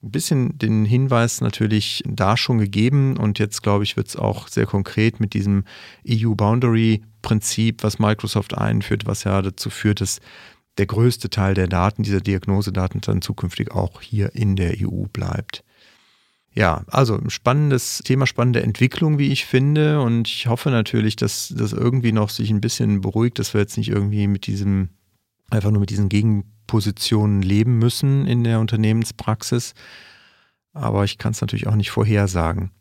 ein 0.06 0.12
bisschen 0.12 0.58
den 0.60 0.86
Hinweis 0.86 1.42
natürlich 1.42 2.04
da 2.08 2.38
schon 2.38 2.60
gegeben 2.60 3.18
und 3.18 3.40
jetzt 3.40 3.64
glaube 3.64 3.84
ich 3.84 3.98
wird 3.98 4.08
es 4.08 4.16
auch 4.16 4.48
sehr 4.48 4.68
konkret 4.68 5.20
mit 5.20 5.34
diesem 5.34 5.66
EU-Boundary-Prinzip, 6.08 7.84
was 7.84 8.00
Microsoft 8.00 8.56
einführt, 8.56 9.08
was 9.08 9.24
ja 9.24 9.42
dazu 9.42 9.70
führt, 9.70 10.02
dass 10.02 10.20
der 10.78 10.86
größte 10.86 11.30
Teil 11.30 11.56
der 11.56 11.68
Daten, 11.68 12.04
dieser 12.04 12.22
Diagnosedaten 12.22 13.02
dann 13.02 13.22
zukünftig 13.22 13.72
auch 13.72 14.02
hier 14.02 14.36
in 14.36 14.56
der 14.56 14.76
EU 14.82 15.06
bleibt. 15.12 15.64
Ja, 16.54 16.84
also 16.88 17.18
ein 17.18 17.30
spannendes 17.30 18.00
Thema, 18.00 18.28
spannende 18.28 18.64
Entwicklung, 18.64 19.18
wie 19.18 19.32
ich 19.32 19.46
finde. 19.46 20.02
Und 20.02 20.28
ich 20.28 20.48
hoffe 20.48 20.70
natürlich, 20.70 21.16
dass 21.16 21.54
das 21.56 21.74
irgendwie 21.74 22.14
noch 22.14 22.30
sich 22.30 22.50
ein 22.50 22.62
bisschen 22.62 23.02
beruhigt, 23.02 23.40
dass 23.40 23.54
wir 23.54 23.62
jetzt 23.62 23.78
nicht 23.78 23.90
irgendwie 23.90 24.28
mit 24.28 24.48
diesem, 24.48 24.90
einfach 25.50 25.72
nur 25.72 25.82
mit 25.82 25.90
diesen 25.90 26.08
Gegen 26.08 26.55
Positionen 26.68 27.42
leben 27.42 27.78
müssen 27.78 28.26
in 28.26 28.44
der 28.44 28.60
Unternehmenspraxis. 28.60 29.74
Aber 30.74 31.04
ich 31.04 31.18
kann 31.18 31.32
es 31.32 31.42
natürlich 31.42 31.68
auch 31.68 31.76
nicht 31.76 31.92
vorhersagen. 31.92 32.72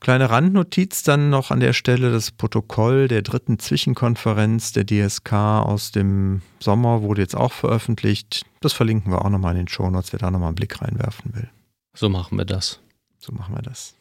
Kleine 0.00 0.28
Randnotiz 0.28 1.02
dann 1.02 1.30
noch 1.30 1.50
an 1.50 1.60
der 1.60 1.72
Stelle, 1.72 2.12
das 2.12 2.30
Protokoll 2.30 3.08
der 3.08 3.22
dritten 3.22 3.58
Zwischenkonferenz 3.58 4.72
der 4.72 4.84
DSK 4.84 5.32
aus 5.32 5.92
dem 5.92 6.42
Sommer 6.60 7.00
wurde 7.00 7.22
jetzt 7.22 7.34
auch 7.34 7.52
veröffentlicht. 7.52 8.44
Das 8.60 8.74
verlinken 8.74 9.10
wir 9.10 9.24
auch 9.24 9.30
nochmal 9.30 9.52
in 9.52 9.62
den 9.62 9.68
Shownotes, 9.68 10.12
wer 10.12 10.18
da 10.18 10.30
nochmal 10.30 10.48
einen 10.48 10.56
Blick 10.56 10.82
reinwerfen 10.82 11.34
will. 11.34 11.48
So 11.94 12.10
machen 12.10 12.36
wir 12.36 12.44
das. 12.44 12.80
So 13.18 13.32
machen 13.32 13.54
wir 13.54 13.62
das. 13.62 13.94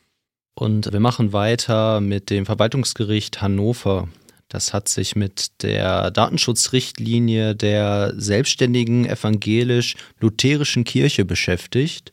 Und 0.56 0.92
wir 0.92 1.00
machen 1.00 1.32
weiter 1.32 2.02
mit 2.02 2.30
dem 2.30 2.46
Verwaltungsgericht 2.46 3.42
Hannover. 3.42 4.10
Das 4.54 4.72
hat 4.72 4.88
sich 4.88 5.16
mit 5.16 5.64
der 5.64 6.12
Datenschutzrichtlinie 6.12 7.56
der 7.56 8.14
selbstständigen 8.16 9.04
evangelisch-lutherischen 9.04 10.84
Kirche 10.84 11.26
beschäftigt. 11.26 12.12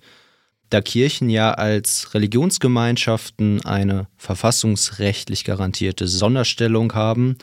Da 0.71 0.81
Kirchen 0.81 1.29
ja 1.29 1.53
als 1.53 2.15
Religionsgemeinschaften 2.15 3.63
eine 3.67 4.07
verfassungsrechtlich 4.17 5.45
garantierte 5.45 6.09
Sonderstellung 6.09 6.95
haben, 6.95 7.37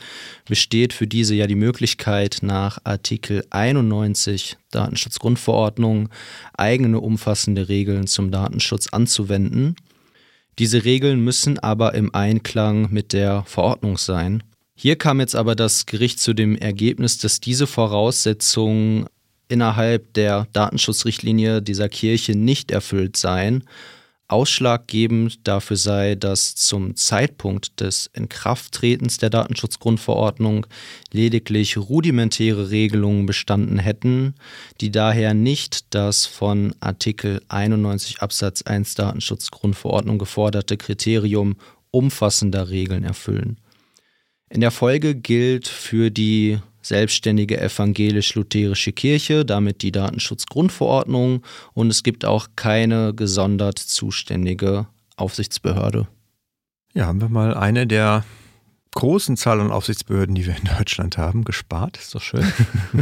besteht 0.46 0.92
für 0.92 1.06
diese 1.06 1.36
ja 1.36 1.46
die 1.46 1.54
Möglichkeit, 1.54 2.38
nach 2.42 2.80
Artikel 2.82 3.44
91 3.50 4.56
Datenschutzgrundverordnung 4.72 6.08
eigene 6.56 6.98
umfassende 6.98 7.68
Regeln 7.68 8.08
zum 8.08 8.32
Datenschutz 8.32 8.88
anzuwenden. 8.88 9.76
Diese 10.58 10.84
Regeln 10.84 11.20
müssen 11.20 11.60
aber 11.60 11.94
im 11.94 12.12
Einklang 12.12 12.90
mit 12.90 13.12
der 13.12 13.44
Verordnung 13.44 13.96
sein. 13.96 14.42
Hier 14.80 14.94
kam 14.94 15.18
jetzt 15.18 15.34
aber 15.34 15.56
das 15.56 15.86
Gericht 15.86 16.20
zu 16.20 16.34
dem 16.34 16.54
Ergebnis, 16.54 17.18
dass 17.18 17.40
diese 17.40 17.66
Voraussetzungen 17.66 19.06
innerhalb 19.48 20.14
der 20.14 20.46
Datenschutzrichtlinie 20.52 21.60
dieser 21.62 21.88
Kirche 21.88 22.36
nicht 22.36 22.70
erfüllt 22.70 23.16
seien. 23.16 23.64
Ausschlaggebend 24.28 25.48
dafür 25.48 25.76
sei, 25.76 26.14
dass 26.14 26.54
zum 26.54 26.94
Zeitpunkt 26.94 27.80
des 27.80 28.08
Inkrafttretens 28.12 29.18
der 29.18 29.30
Datenschutzgrundverordnung 29.30 30.64
lediglich 31.10 31.76
rudimentäre 31.76 32.70
Regelungen 32.70 33.26
bestanden 33.26 33.80
hätten, 33.80 34.36
die 34.80 34.92
daher 34.92 35.34
nicht 35.34 35.92
das 35.92 36.24
von 36.24 36.72
Artikel 36.78 37.42
91 37.48 38.22
Absatz 38.22 38.62
1 38.62 38.94
Datenschutzgrundverordnung 38.94 40.18
geforderte 40.18 40.76
Kriterium 40.76 41.56
umfassender 41.90 42.68
Regeln 42.68 43.02
erfüllen. 43.02 43.56
In 44.50 44.60
der 44.60 44.70
Folge 44.70 45.14
gilt 45.14 45.68
für 45.68 46.10
die 46.10 46.58
selbstständige 46.80 47.60
evangelisch-lutherische 47.60 48.92
Kirche, 48.92 49.44
damit 49.44 49.82
die 49.82 49.92
Datenschutzgrundverordnung 49.92 51.42
und 51.74 51.90
es 51.90 52.02
gibt 52.02 52.24
auch 52.24 52.48
keine 52.56 53.14
gesondert 53.14 53.78
zuständige 53.78 54.86
Aufsichtsbehörde. 55.16 56.08
Ja, 56.94 57.06
haben 57.06 57.20
wir 57.20 57.28
mal 57.28 57.54
eine 57.54 57.86
der 57.86 58.24
großen 58.94 59.36
Zahl 59.36 59.60
an 59.60 59.70
Aufsichtsbehörden, 59.70 60.34
die 60.34 60.46
wir 60.46 60.56
in 60.56 60.64
Deutschland 60.78 61.18
haben, 61.18 61.44
gespart. 61.44 61.98
Ist 61.98 62.14
doch 62.14 62.22
schön. 62.22 62.50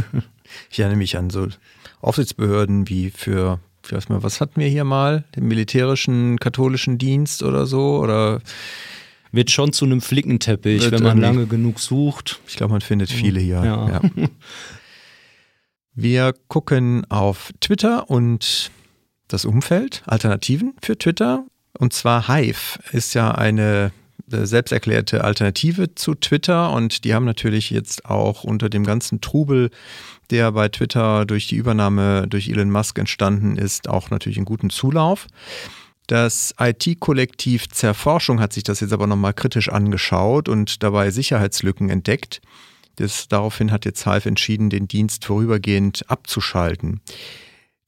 ich 0.69 0.79
erinnere 0.79 0.97
mich 0.97 1.17
an 1.17 1.29
so 1.29 1.47
Aufsichtsbehörden 2.01 2.89
wie 2.89 3.09
für, 3.09 3.59
ich 3.85 3.93
weiß 3.93 4.09
mal, 4.09 4.21
was 4.21 4.41
hatten 4.41 4.59
wir 4.59 4.67
hier 4.67 4.83
mal? 4.83 5.23
Den 5.35 5.47
militärischen 5.47 6.37
katholischen 6.39 6.97
Dienst 6.97 7.41
oder 7.41 7.65
so? 7.65 7.99
Oder 7.99 8.41
wird 9.37 9.51
schon 9.51 9.71
zu 9.71 9.85
einem 9.85 10.01
Flickenteppich, 10.01 10.81
Wird 10.81 10.91
wenn 10.91 11.03
man 11.03 11.19
lange 11.19 11.45
genug 11.45 11.79
sucht. 11.79 12.41
Ich 12.47 12.57
glaube, 12.57 12.73
man 12.73 12.81
findet 12.81 13.09
viele 13.11 13.39
hier. 13.39 13.63
Ja. 13.63 13.87
ja. 13.87 14.01
Wir 15.93 16.33
gucken 16.47 17.05
auf 17.09 17.53
Twitter 17.61 18.09
und 18.09 18.71
das 19.27 19.45
Umfeld, 19.45 20.03
Alternativen 20.05 20.73
für 20.81 20.97
Twitter. 20.97 21.45
Und 21.77 21.93
zwar 21.93 22.27
Hive 22.27 22.79
ist 22.91 23.13
ja 23.13 23.31
eine 23.31 23.91
äh, 24.31 24.45
selbsterklärte 24.45 25.23
Alternative 25.23 25.93
zu 25.93 26.15
Twitter 26.15 26.71
und 26.71 27.03
die 27.03 27.13
haben 27.13 27.25
natürlich 27.25 27.69
jetzt 27.69 28.05
auch 28.05 28.43
unter 28.43 28.69
dem 28.69 28.83
ganzen 28.83 29.21
Trubel, 29.21 29.69
der 30.31 30.51
bei 30.51 30.69
Twitter 30.69 31.25
durch 31.25 31.47
die 31.47 31.57
Übernahme 31.57 32.27
durch 32.27 32.49
Elon 32.49 32.71
Musk 32.71 32.97
entstanden 32.97 33.57
ist, 33.57 33.87
auch 33.87 34.09
natürlich 34.09 34.37
einen 34.37 34.45
guten 34.45 34.69
Zulauf. 34.71 35.27
Das 36.07 36.55
IT-Kollektiv 36.57 37.67
Zerforschung 37.69 38.39
hat 38.39 38.53
sich 38.53 38.63
das 38.63 38.79
jetzt 38.79 38.93
aber 38.93 39.07
nochmal 39.07 39.33
kritisch 39.33 39.69
angeschaut 39.69 40.47
und 40.47 40.81
dabei 40.81 41.11
Sicherheitslücken 41.11 41.89
entdeckt. 41.89 42.41
Das, 42.95 43.27
daraufhin 43.27 43.71
hat 43.71 43.85
jetzt 43.85 44.05
Hive 44.05 44.27
entschieden, 44.27 44.69
den 44.69 44.87
Dienst 44.87 45.25
vorübergehend 45.25 46.09
abzuschalten. 46.09 47.01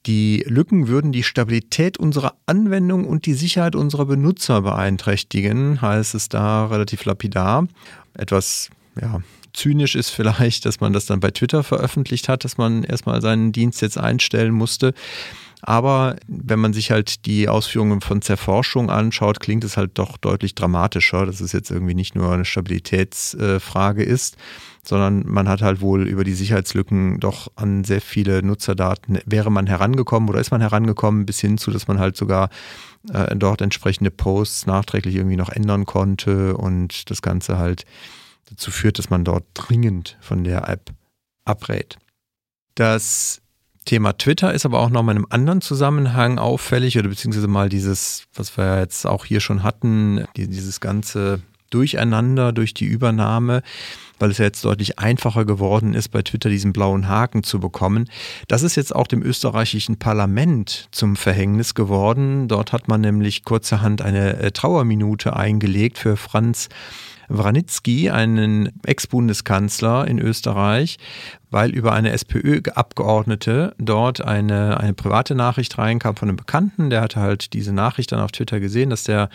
Die 0.05 0.43
Lücken 0.47 0.87
würden 0.87 1.11
die 1.11 1.23
Stabilität 1.23 1.97
unserer 1.97 2.35
Anwendung 2.45 3.05
und 3.05 3.25
die 3.25 3.33
Sicherheit 3.33 3.75
unserer 3.75 4.05
Benutzer 4.05 4.61
beeinträchtigen, 4.61 5.81
heißt 5.81 6.13
es 6.13 6.29
da 6.29 6.67
relativ 6.67 7.05
lapidar. 7.05 7.67
Etwas 8.13 8.69
ja, 9.01 9.21
zynisch 9.53 9.95
ist 9.95 10.09
vielleicht, 10.09 10.65
dass 10.65 10.79
man 10.79 10.93
das 10.93 11.05
dann 11.05 11.19
bei 11.19 11.31
Twitter 11.31 11.63
veröffentlicht 11.63 12.29
hat, 12.29 12.43
dass 12.43 12.57
man 12.57 12.83
erstmal 12.83 13.21
seinen 13.21 13.51
Dienst 13.51 13.81
jetzt 13.81 13.97
einstellen 13.97 14.53
musste. 14.53 14.93
Aber 15.61 16.15
wenn 16.27 16.59
man 16.59 16.73
sich 16.73 16.91
halt 16.91 17.25
die 17.25 17.49
Ausführungen 17.49 18.01
von 18.01 18.21
Zerforschung 18.21 18.89
anschaut, 18.89 19.39
klingt 19.39 19.63
es 19.63 19.75
halt 19.75 19.91
doch 19.95 20.17
deutlich 20.17 20.55
dramatischer, 20.55 21.25
dass 21.25 21.41
es 21.41 21.51
jetzt 21.51 21.69
irgendwie 21.69 21.95
nicht 21.95 22.15
nur 22.15 22.31
eine 22.31 22.45
Stabilitätsfrage 22.45 24.03
ist, 24.03 24.37
sondern 24.83 25.23
man 25.27 25.49
hat 25.49 25.61
halt 25.61 25.81
wohl 25.81 26.07
über 26.07 26.23
die 26.23 26.33
Sicherheitslücken 26.33 27.19
doch 27.19 27.51
an 27.57 27.83
sehr 27.83 27.99
viele 27.99 28.41
Nutzerdaten, 28.41 29.19
wäre 29.25 29.51
man 29.51 29.67
herangekommen 29.67 30.29
oder 30.29 30.39
ist 30.39 30.51
man 30.51 30.61
herangekommen, 30.61 31.25
bis 31.25 31.39
hin 31.39 31.57
zu, 31.57 31.71
dass 31.71 31.87
man 31.87 31.99
halt 31.99 32.15
sogar 32.15 32.49
äh, 33.13 33.35
dort 33.35 33.61
entsprechende 33.61 34.11
Posts 34.11 34.65
nachträglich 34.65 35.15
irgendwie 35.15 35.37
noch 35.37 35.49
ändern 35.49 35.85
konnte 35.85 36.55
und 36.55 37.09
das 37.09 37.21
Ganze 37.21 37.57
halt 37.57 37.85
dazu 38.49 38.71
führt, 38.71 38.97
dass 38.97 39.09
man 39.09 39.25
dort 39.25 39.43
dringend 39.53 40.17
von 40.21 40.43
der 40.43 40.69
App 40.69 40.91
abrät. 41.43 41.97
Das 42.75 43.41
Thema 43.89 44.15
Twitter 44.15 44.53
ist 44.53 44.67
aber 44.67 44.81
auch 44.81 44.91
noch 44.91 45.01
mal 45.01 45.13
in 45.13 45.17
einem 45.17 45.25
anderen 45.31 45.61
Zusammenhang 45.61 46.37
auffällig 46.37 46.99
oder 46.99 47.09
beziehungsweise 47.09 47.47
mal 47.47 47.69
dieses, 47.69 48.27
was 48.35 48.55
wir 48.55 48.81
jetzt 48.81 49.07
auch 49.07 49.25
hier 49.25 49.39
schon 49.39 49.63
hatten, 49.63 50.27
dieses 50.37 50.79
ganze 50.79 51.41
Durcheinander 51.71 52.51
durch 52.51 52.75
die 52.75 52.85
Übernahme, 52.85 53.63
weil 54.19 54.29
es 54.29 54.37
ja 54.37 54.45
jetzt 54.45 54.63
deutlich 54.63 54.99
einfacher 54.99 55.43
geworden 55.43 55.95
ist, 55.95 56.09
bei 56.09 56.21
Twitter 56.21 56.51
diesen 56.51 56.71
blauen 56.71 57.07
Haken 57.07 57.41
zu 57.41 57.59
bekommen. 57.59 58.07
Das 58.47 58.61
ist 58.61 58.75
jetzt 58.75 58.93
auch 58.93 59.07
dem 59.07 59.23
österreichischen 59.23 59.97
Parlament 59.97 60.87
zum 60.91 61.15
Verhängnis 61.15 61.73
geworden. 61.73 62.47
Dort 62.47 62.73
hat 62.73 62.87
man 62.87 63.01
nämlich 63.01 63.43
kurzerhand 63.43 64.03
eine 64.03 64.37
äh, 64.37 64.51
Trauerminute 64.51 65.35
eingelegt 65.35 65.97
für 65.97 66.15
Franz 66.15 66.69
Wranitzky, 67.29 68.09
einen 68.09 68.71
Ex-Bundeskanzler 68.83 70.07
in 70.07 70.19
Österreich, 70.19 70.97
weil 71.51 71.71
über 71.71 71.93
eine 71.93 72.11
SPÖ-Abgeordnete 72.11 73.75
dort 73.77 74.21
eine, 74.21 74.79
eine 74.79 74.93
private 74.93 75.35
Nachricht 75.35 75.77
reinkam 75.77 76.15
von 76.15 76.29
einem 76.29 76.37
Bekannten. 76.37 76.89
Der 76.89 77.01
hatte 77.01 77.19
halt 77.19 77.53
diese 77.53 77.73
Nachricht 77.73 78.11
dann 78.11 78.19
auf 78.19 78.31
Twitter 78.31 78.59
gesehen, 78.59 78.89
dass 78.89 79.03
der 79.03 79.29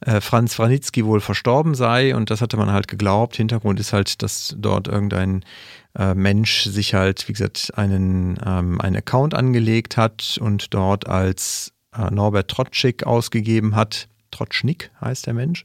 äh, 0.00 0.20
Franz 0.20 0.58
Wranitzky 0.58 1.04
wohl 1.04 1.20
verstorben 1.20 1.74
sei 1.74 2.14
und 2.14 2.30
das 2.30 2.40
hatte 2.40 2.56
man 2.56 2.72
halt 2.72 2.88
geglaubt. 2.88 3.36
Hintergrund 3.36 3.80
ist 3.80 3.92
halt, 3.92 4.22
dass 4.22 4.54
dort 4.58 4.88
irgendein 4.88 5.44
äh, 5.98 6.14
Mensch 6.14 6.64
sich 6.64 6.94
halt, 6.94 7.28
wie 7.28 7.32
gesagt, 7.32 7.72
einen, 7.76 8.38
ähm, 8.44 8.80
einen 8.80 8.96
Account 8.96 9.34
angelegt 9.34 9.96
hat 9.96 10.38
und 10.40 10.72
dort 10.72 11.08
als 11.08 11.72
äh, 11.96 12.10
Norbert 12.10 12.48
Trotschik 12.48 13.06
ausgegeben 13.06 13.76
hat. 13.76 14.08
Trotschnik 14.30 14.90
heißt 15.00 15.26
der 15.26 15.34
Mensch. 15.34 15.64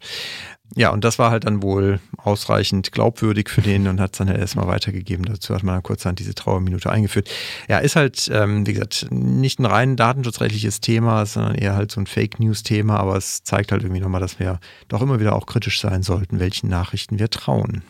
Ja, 0.75 0.89
und 0.89 1.03
das 1.03 1.19
war 1.19 1.31
halt 1.31 1.45
dann 1.45 1.61
wohl 1.61 1.99
ausreichend 2.17 2.91
glaubwürdig 2.91 3.49
für 3.49 3.61
den 3.61 3.87
und 3.87 4.01
hat 4.01 4.13
es 4.13 4.17
dann 4.17 4.27
halt 4.27 4.39
erstmal 4.39 4.67
weitergegeben. 4.67 5.25
Dazu 5.25 5.53
hat 5.53 5.63
man 5.63 5.75
dann 5.75 5.83
kurzerhand 5.83 6.19
diese 6.19 6.33
Trauerminute 6.33 6.89
eingeführt. 6.89 7.29
Ja, 7.69 7.77
ist 7.77 7.95
halt, 7.95 8.29
ähm, 8.33 8.65
wie 8.65 8.73
gesagt, 8.73 9.07
nicht 9.11 9.59
ein 9.59 9.65
rein 9.65 9.95
datenschutzrechtliches 9.95 10.81
Thema, 10.81 11.25
sondern 11.25 11.55
eher 11.55 11.75
halt 11.75 11.91
so 11.91 12.01
ein 12.01 12.07
Fake-News-Thema, 12.07 12.97
aber 12.97 13.15
es 13.15 13.43
zeigt 13.43 13.71
halt 13.71 13.83
irgendwie 13.83 14.01
nochmal, 14.01 14.21
dass 14.21 14.39
wir 14.39 14.59
doch 14.87 15.01
immer 15.01 15.19
wieder 15.19 15.35
auch 15.35 15.45
kritisch 15.45 15.79
sein 15.79 16.03
sollten, 16.03 16.39
welchen 16.39 16.67
Nachrichten 16.69 17.19
wir 17.19 17.29
trauen. 17.29 17.83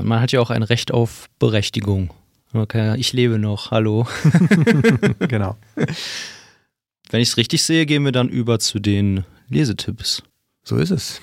Man 0.00 0.20
hat 0.20 0.32
ja 0.32 0.40
auch 0.40 0.50
ein 0.50 0.62
Recht 0.62 0.92
auf 0.92 1.28
Berechtigung. 1.38 2.10
Okay, 2.52 2.96
ich 2.96 3.12
lebe 3.12 3.38
noch, 3.38 3.70
hallo. 3.70 4.06
genau. 5.18 5.56
Wenn 7.10 7.20
ich 7.20 7.28
es 7.30 7.36
richtig 7.36 7.62
sehe, 7.62 7.84
gehen 7.84 8.04
wir 8.04 8.12
dann 8.12 8.28
über 8.28 8.58
zu 8.58 8.78
den 8.78 9.24
Lesetipps. 9.48 10.22
So 10.62 10.76
ist 10.76 10.90
es. 10.90 11.20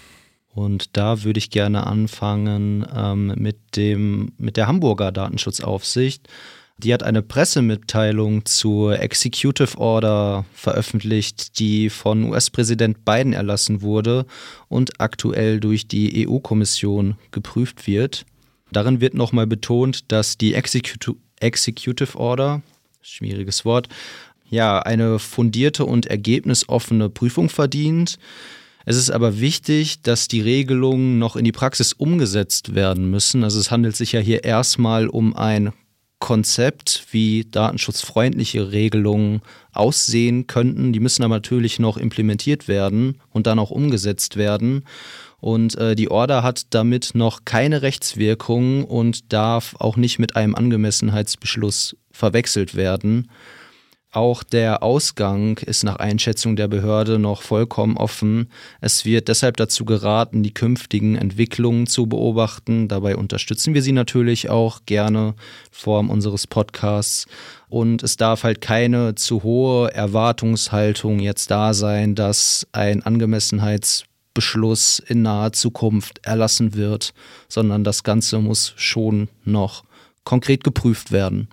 Und 0.54 0.98
da 0.98 1.24
würde 1.24 1.38
ich 1.38 1.50
gerne 1.50 1.88
anfangen 1.88 2.86
ähm, 2.94 3.34
mit, 3.38 3.58
dem, 3.76 4.34
mit 4.38 4.58
der 4.58 4.68
Hamburger 4.68 5.12
Datenschutzaufsicht. 5.12 6.28
Die 6.78 6.94
hat 6.94 7.04
eine 7.04 7.22
Pressemitteilung 7.22 8.46
zur 8.46 9.00
Executive 9.00 9.78
Order 9.78 10.46
veröffentlicht, 10.54 11.60
die 11.60 11.90
von 11.90 12.24
US-Präsident 12.24 13.06
Biden 13.06 13.34
erlassen 13.34 13.82
wurde 13.82 14.26
und 14.68 15.00
aktuell 15.00 15.60
durch 15.60 15.88
die 15.88 16.28
EU-Kommission 16.28 17.18
geprüft 17.30 17.86
wird. 17.86 18.26
Darin 18.72 19.00
wird 19.00 19.14
nochmal 19.14 19.48
betont, 19.48 20.12
dass 20.12 20.38
die 20.38 20.56
Executive, 20.56 21.18
Executive 21.40 22.18
Order, 22.18 22.62
schwieriges 23.02 23.64
Wort, 23.64 23.88
ja, 24.52 24.80
eine 24.80 25.18
fundierte 25.18 25.86
und 25.86 26.06
ergebnisoffene 26.06 27.10
Prüfung 27.10 27.50
verdient 27.50 28.20
es 28.86 28.98
ist 28.98 29.12
aber 29.12 29.40
wichtig, 29.40 30.02
dass 30.02 30.28
die 30.28 30.42
Regelungen 30.42 31.20
noch 31.20 31.36
in 31.36 31.46
die 31.46 31.52
Praxis 31.52 31.94
umgesetzt 31.94 32.74
werden 32.74 33.10
müssen. 33.10 33.44
Also 33.44 33.60
es 33.60 33.70
handelt 33.70 33.96
sich 33.96 34.12
ja 34.12 34.20
hier 34.20 34.44
erstmal 34.44 35.08
um 35.08 35.36
ein 35.36 35.72
Konzept, 36.20 37.08
wie 37.12 37.46
datenschutzfreundliche 37.50 38.72
Regelungen 38.72 39.42
aussehen 39.74 40.48
könnten. 40.48 40.94
Die 40.94 41.00
müssen 41.00 41.24
aber 41.24 41.36
natürlich 41.36 41.80
noch 41.80 41.98
implementiert 41.98 42.68
werden 42.68 43.20
und 43.32 43.48
dann 43.48 43.60
auch 43.60 43.72
umgesetzt 43.72 44.36
werden. 44.36 44.86
Und 45.40 45.76
äh, 45.78 45.96
die 45.96 46.10
Order 46.10 46.44
hat 46.44 46.68
damit 46.70 47.12
noch 47.16 47.46
keine 47.46 47.82
Rechtswirkung 47.82 48.84
und 48.84 49.34
darf 49.34 49.76
auch 49.80 49.98
nicht 49.98 50.20
mit 50.20 50.36
einem 50.36 50.54
Angemessenheitsbeschluss 50.54 51.96
verwechselt 52.12 52.76
werden. 52.76 53.28
Auch 54.14 54.44
der 54.44 54.84
Ausgang 54.84 55.58
ist 55.60 55.86
nach 55.86 55.96
Einschätzung 55.96 56.58
der 56.58 56.68
Behörde 56.68 57.18
noch 57.18 57.42
vollkommen 57.42 57.96
offen. 57.96 58.50
Es 58.82 59.06
wird 59.06 59.30
deshalb 59.30 59.56
dazu 59.56 59.86
geraten, 59.86 60.44
die 60.44 60.54
künftigen 60.54 61.16
Entwicklungen 61.16 61.88
zu 61.88 62.08
beobachten. 62.08 62.90
Dabei 62.90 63.16
unterstützen 63.16 63.74
wir 63.74 63.82
Sie 63.82 63.94
natürlich 63.94 64.50
auch 64.50 64.82
gerne 64.86 65.28
in 65.30 65.36
Form 65.72 66.10
unseres 66.10 66.46
Podcasts. 66.46 67.26
Und 67.70 68.04
es 68.04 68.18
darf 68.18 68.44
halt 68.44 68.60
keine 68.60 69.16
zu 69.16 69.44
hohe 69.44 69.94
Erwartungshaltung 69.94 71.20
jetzt 71.20 71.50
da 71.50 71.74
sein, 71.74 72.14
dass 72.14 72.68
ein 72.74 73.04
Angemessenheitsbeschluss 73.04 75.00
in 75.00 75.22
naher 75.22 75.54
Zukunft 75.54 76.20
erlassen 76.26 76.76
wird, 76.76 77.14
sondern 77.48 77.86
das 77.86 78.04
Ganze 78.04 78.40
muss 78.40 78.74
schon 78.76 79.30
noch 79.46 79.86
konkret 80.26 80.66
geprüft 80.66 81.14
werden. 81.14 81.48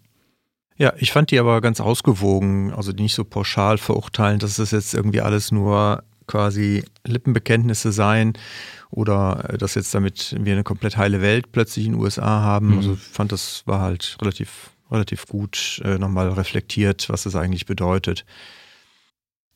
Ja, 0.79 0.93
ich 0.97 1.11
fand 1.11 1.33
die 1.33 1.41
aber 1.41 1.61
ganz 1.61 1.81
ausgewogen, 1.81 2.73
also 2.73 2.93
nicht 2.93 3.15
so 3.15 3.25
pauschal 3.25 3.79
verurteilen, 3.79 4.39
dass 4.39 4.57
das 4.57 4.71
jetzt 4.71 4.95
irgendwie 4.95 5.21
alles 5.21 5.51
nur 5.51 6.05
quasi 6.29 6.85
Lippenbekenntnisse 7.05 7.91
seien 7.91 8.35
oder 8.91 9.57
dass 9.59 9.75
jetzt 9.75 9.93
damit 9.95 10.37
wir 10.39 10.53
eine 10.53 10.63
komplett 10.63 10.97
heile 10.97 11.21
Welt 11.21 11.51
plötzlich 11.51 11.87
in 11.87 11.93
den 11.93 12.01
USA 12.01 12.43
haben. 12.43 12.69
Mhm. 12.69 12.77
Also 12.77 12.93
ich 12.95 13.01
fand, 13.01 13.33
das 13.33 13.65
war 13.67 13.81
halt 13.81 14.17
relativ, 14.23 14.71
relativ 14.91 15.27
gut 15.27 15.83
äh, 15.85 15.99
nochmal 15.99 16.29
reflektiert, 16.29 17.09
was 17.09 17.25
das 17.25 17.35
eigentlich 17.35 17.67
bedeutet. 17.67 18.25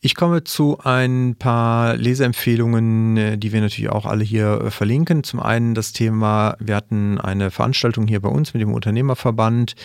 Ich 0.04 0.16
komme 0.16 0.42
zu 0.42 0.80
ein 0.82 1.36
paar 1.38 1.96
Leseempfehlungen, 1.96 3.16
äh, 3.16 3.38
die 3.38 3.52
wir 3.52 3.60
natürlich 3.60 3.88
auch 3.88 4.04
alle 4.04 4.24
hier 4.24 4.60
äh, 4.60 4.70
verlinken. 4.72 5.22
Zum 5.22 5.38
einen 5.38 5.74
das 5.74 5.92
Thema, 5.92 6.56
wir 6.58 6.74
hatten 6.74 7.20
eine 7.20 7.52
Veranstaltung 7.52 8.08
hier 8.08 8.20
bei 8.20 8.28
uns 8.28 8.52
mit 8.52 8.60
dem 8.60 8.74
Unternehmerverband 8.74 9.76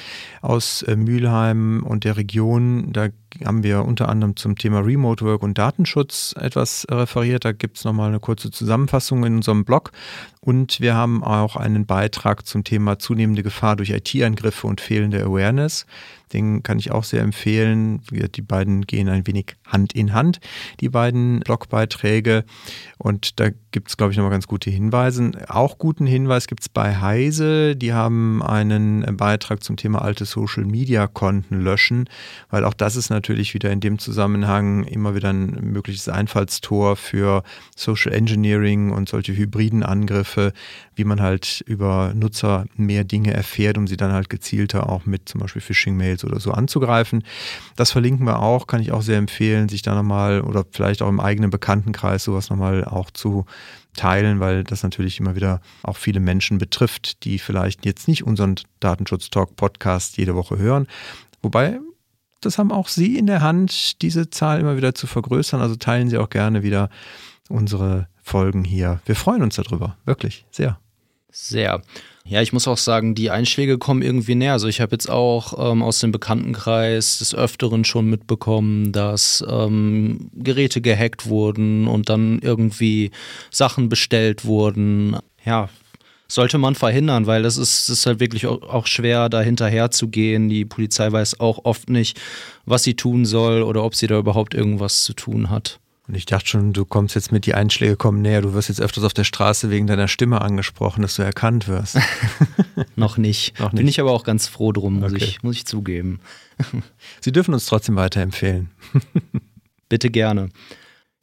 aus 0.42 0.82
äh, 0.82 0.96
Mülheim 0.96 1.84
und 1.88 2.04
der 2.04 2.18
Region. 2.18 2.92
Da 2.94 3.10
haben 3.46 3.64
wir 3.64 3.84
unter 3.86 4.10
anderem 4.10 4.36
zum 4.36 4.58
Thema 4.58 4.80
Remote 4.80 5.24
Work 5.26 5.44
und 5.44 5.58
Datenschutz 5.58 6.34
etwas 6.40 6.86
referiert. 6.90 7.46
Da 7.46 7.52
gibt 7.52 7.78
es 7.78 7.86
nochmal 7.86 8.10
eine 8.10 8.20
kurze 8.20 8.52
Zusammenfassung 8.52 9.24
in 9.24 9.36
unserem 9.36 9.66
Blog. 9.66 9.92
Und 10.42 10.80
wir 10.80 10.96
haben 10.96 11.24
auch 11.24 11.58
einen 11.58 11.86
Beitrag 11.86 12.46
zum 12.46 12.64
Thema 12.64 13.00
zunehmende 13.00 13.44
Gefahr 13.44 13.76
durch 13.76 13.90
IT-Angriffe 13.90 14.66
und 14.68 14.80
fehlende 14.80 15.22
Awareness. 15.22 15.86
Den 16.34 16.64
kann 16.64 16.80
ich 16.80 16.92
auch 16.92 17.04
sehr 17.04 17.22
empfehlen. 17.22 18.02
Die 18.12 18.42
beiden 18.42 18.86
gehen 18.86 19.08
ein 19.08 19.28
wenig 19.28 19.56
Hand 19.66 19.94
in 19.94 20.14
Hand, 20.14 20.40
die 20.80 20.90
beiden 20.90 21.40
Blogbeiträge. 21.42 22.44
Und 22.98 23.40
da 23.40 23.50
gibt 23.72 23.90
es, 23.90 23.98
glaube 23.98 24.12
ich, 24.12 24.18
nochmal 24.18 24.32
ganz 24.32 24.48
gute 24.48 24.70
Hinweise. 24.70 25.32
Auch 25.48 25.78
guten 25.78 26.06
Hinweis 26.06 26.48
gibt 26.48 26.62
es 26.62 26.70
bei 26.70 26.98
Heise. 26.98 27.76
Die 27.76 27.94
haben 27.94 28.42
einen 28.44 29.06
Beitrag 29.16 29.64
zum 29.64 29.78
Thema 29.78 30.02
alte 30.02 30.26
Social-Media-Konten 30.26 31.62
löschen, 31.62 32.10
weil 32.50 32.66
auch 32.66 32.74
das 32.74 32.96
ist 32.96 33.10
natürlich 33.10 33.27
wieder 33.28 33.72
in 33.72 33.80
dem 33.80 34.00
Zusammenhang 34.00 34.84
immer 34.84 35.16
wieder 35.16 35.30
ein 35.30 35.72
mögliches 35.72 36.10
Einfallstor 36.10 36.96
für 36.96 37.44
Social 37.76 38.14
Engineering 38.14 38.92
und 38.92 39.10
solche 39.10 39.36
hybriden 39.36 39.84
Angriffe, 39.84 40.54
wie 40.96 41.04
man 41.04 41.22
halt 41.22 41.64
über 41.68 42.14
Nutzer 42.16 42.66
mehr 42.76 43.04
Dinge 43.04 43.34
erfährt, 43.34 43.78
um 43.78 43.88
sie 43.88 43.98
dann 43.98 44.12
halt 44.12 44.30
gezielter 44.30 44.90
auch 44.90 45.06
mit 45.06 45.28
zum 45.30 45.42
Beispiel 45.42 45.62
Phishing-Mails 45.62 46.24
oder 46.24 46.40
so 46.40 46.52
anzugreifen. 46.52 47.24
Das 47.76 47.92
verlinken 47.92 48.26
wir 48.26 48.40
auch, 48.40 48.68
kann 48.68 48.82
ich 48.82 48.92
auch 48.92 49.02
sehr 49.02 49.18
empfehlen, 49.18 49.70
sich 49.70 49.82
da 49.82 49.96
nochmal 49.96 50.42
oder 50.42 50.66
vielleicht 50.72 51.02
auch 51.02 51.10
im 51.10 51.20
eigenen 51.20 51.50
Bekanntenkreis 51.50 52.24
sowas 52.24 52.50
nochmal 52.50 52.86
auch 52.86 53.12
zu 53.12 53.46
teilen, 53.98 54.40
weil 54.40 54.64
das 54.64 54.84
natürlich 54.84 55.20
immer 55.20 55.36
wieder 55.36 55.60
auch 55.84 55.98
viele 55.98 56.22
Menschen 56.22 56.58
betrifft, 56.58 57.26
die 57.26 57.40
vielleicht 57.40 57.86
jetzt 57.86 58.08
nicht 58.08 58.24
unseren 58.24 58.56
Datenschutz-Talk-Podcast 58.80 60.18
jede 60.18 60.36
Woche 60.36 60.58
hören. 60.58 60.88
Wobei, 61.42 61.80
das 62.42 62.58
haben 62.58 62.72
auch 62.72 62.88
Sie 62.88 63.18
in 63.18 63.28
der 63.28 63.42
Hand, 63.42 64.02
diese 64.02 64.30
Zahl 64.30 64.60
immer 64.60 64.78
wieder 64.78 64.94
zu 64.94 65.08
vergrößern. 65.08 65.62
Also 65.62 65.76
teilen 65.76 66.10
Sie 66.10 66.18
auch 66.18 66.30
gerne 66.30 66.64
wieder 66.64 66.90
unsere 67.50 68.08
Folgen 68.22 68.64
hier. 68.64 69.00
Wir 69.06 69.16
freuen 69.16 69.42
uns 69.42 69.56
darüber, 69.56 69.98
wirklich, 70.06 70.46
sehr. 70.52 70.80
Sehr. 71.32 71.82
Ja, 72.26 72.42
ich 72.42 72.52
muss 72.52 72.68
auch 72.68 72.78
sagen, 72.78 73.16
die 73.16 73.32
Einschläge 73.32 73.78
kommen 73.78 74.02
irgendwie 74.02 74.36
näher. 74.36 74.52
Also 74.52 74.68
ich 74.68 74.82
habe 74.82 74.92
jetzt 74.92 75.10
auch 75.10 75.72
ähm, 75.72 75.82
aus 75.82 76.00
dem 76.00 76.12
Bekanntenkreis 76.12 77.20
des 77.20 77.34
Öfteren 77.34 77.86
schon 77.86 78.10
mitbekommen, 78.10 78.92
dass 78.92 79.46
ähm, 79.48 80.30
Geräte 80.34 80.82
gehackt 80.82 81.28
wurden 81.28 81.88
und 81.88 82.10
dann 82.10 82.40
irgendwie 82.40 83.12
Sachen 83.50 83.88
bestellt 83.88 84.44
wurden. 84.44 85.18
Ja, 85.46 85.70
sollte 86.28 86.58
man 86.58 86.76
verhindern, 86.76 87.26
weil 87.26 87.46
es 87.46 87.58
ist, 87.58 87.90
ist 87.90 88.06
halt 88.06 88.20
wirklich 88.20 88.46
auch 88.48 88.88
schwer, 88.88 89.30
da 89.30 89.42
hinterher 89.42 89.92
zu 89.92 90.08
gehen. 90.10 90.50
Die 90.50 90.66
Polizei 90.66 91.12
weiß 91.12 91.40
auch 91.40 91.66
oft 91.66 91.90
nicht, 91.90 92.20
was 92.66 92.84
sie 92.84 92.96
tun 92.96 93.26
soll 93.26 93.62
oder 93.64 93.84
ob 93.84 93.96
sie 93.96 94.08
da 94.08 94.18
überhaupt 94.18 94.54
irgendwas 94.54 95.04
zu 95.04 95.14
tun 95.14 95.50
hat. 95.50 95.80
Und 96.08 96.16
ich 96.16 96.26
dachte 96.26 96.48
schon, 96.48 96.72
du 96.72 96.86
kommst 96.86 97.16
jetzt 97.16 97.34
mit, 97.34 97.46
die 97.46 97.54
Einschläge 97.54 97.98
kommen 97.98 98.22
näher. 98.22 98.42
Du 98.42 98.54
wirst 98.54 98.70
jetzt 98.70 98.80
öfters 98.80 99.04
auf 99.04 99.14
der 99.14 99.26
Straße 99.26 99.70
wegen 99.70 99.88
deiner 99.88 100.08
Stimme 100.08 100.40
angesprochen, 100.40 101.02
dass 101.02 101.16
du 101.16 101.22
erkannt 101.22 101.68
wirst. 101.68 101.98
Noch 102.96 103.18
nicht. 103.18 103.60
Noch 103.60 103.74
nicht. 103.74 103.80
Bin 103.80 103.88
ich 103.88 104.00
aber 104.00 104.12
auch 104.12 104.24
ganz 104.24 104.48
froh 104.48 104.72
drum, 104.72 105.00
muss, 105.00 105.12
okay. 105.12 105.24
ich, 105.24 105.44
muss 105.44 105.58
ich 105.58 105.66
zugeben. 105.66 106.20
Sie 107.20 107.32
dürfen 107.32 107.54
uns 107.54 107.66
trotzdem 107.66 107.96
weiterempfehlen. 107.96 108.72
Bitte 109.90 110.10
gerne. 110.10 110.50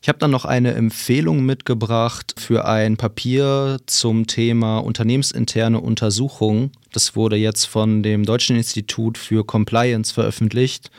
Ich 0.04 0.08
habe 0.08 0.18
dann 0.18 0.32
noch 0.32 0.44
eine 0.44 0.74
Empfehlung 0.74 1.46
mitgebracht 1.46 2.34
für 2.36 2.66
ein 2.66 2.98
Papier 2.98 3.78
zum 3.86 4.26
Thema 4.26 4.80
unternehmensinterne 4.80 5.80
Untersuchung. 5.80 6.72
Das 6.92 7.16
wurde 7.16 7.36
jetzt 7.36 7.64
von 7.64 8.02
dem 8.02 8.26
Deutschen 8.26 8.54
Institut 8.54 9.16
für 9.16 9.46
Compliance 9.46 10.12
veröffentlicht. 10.12 10.90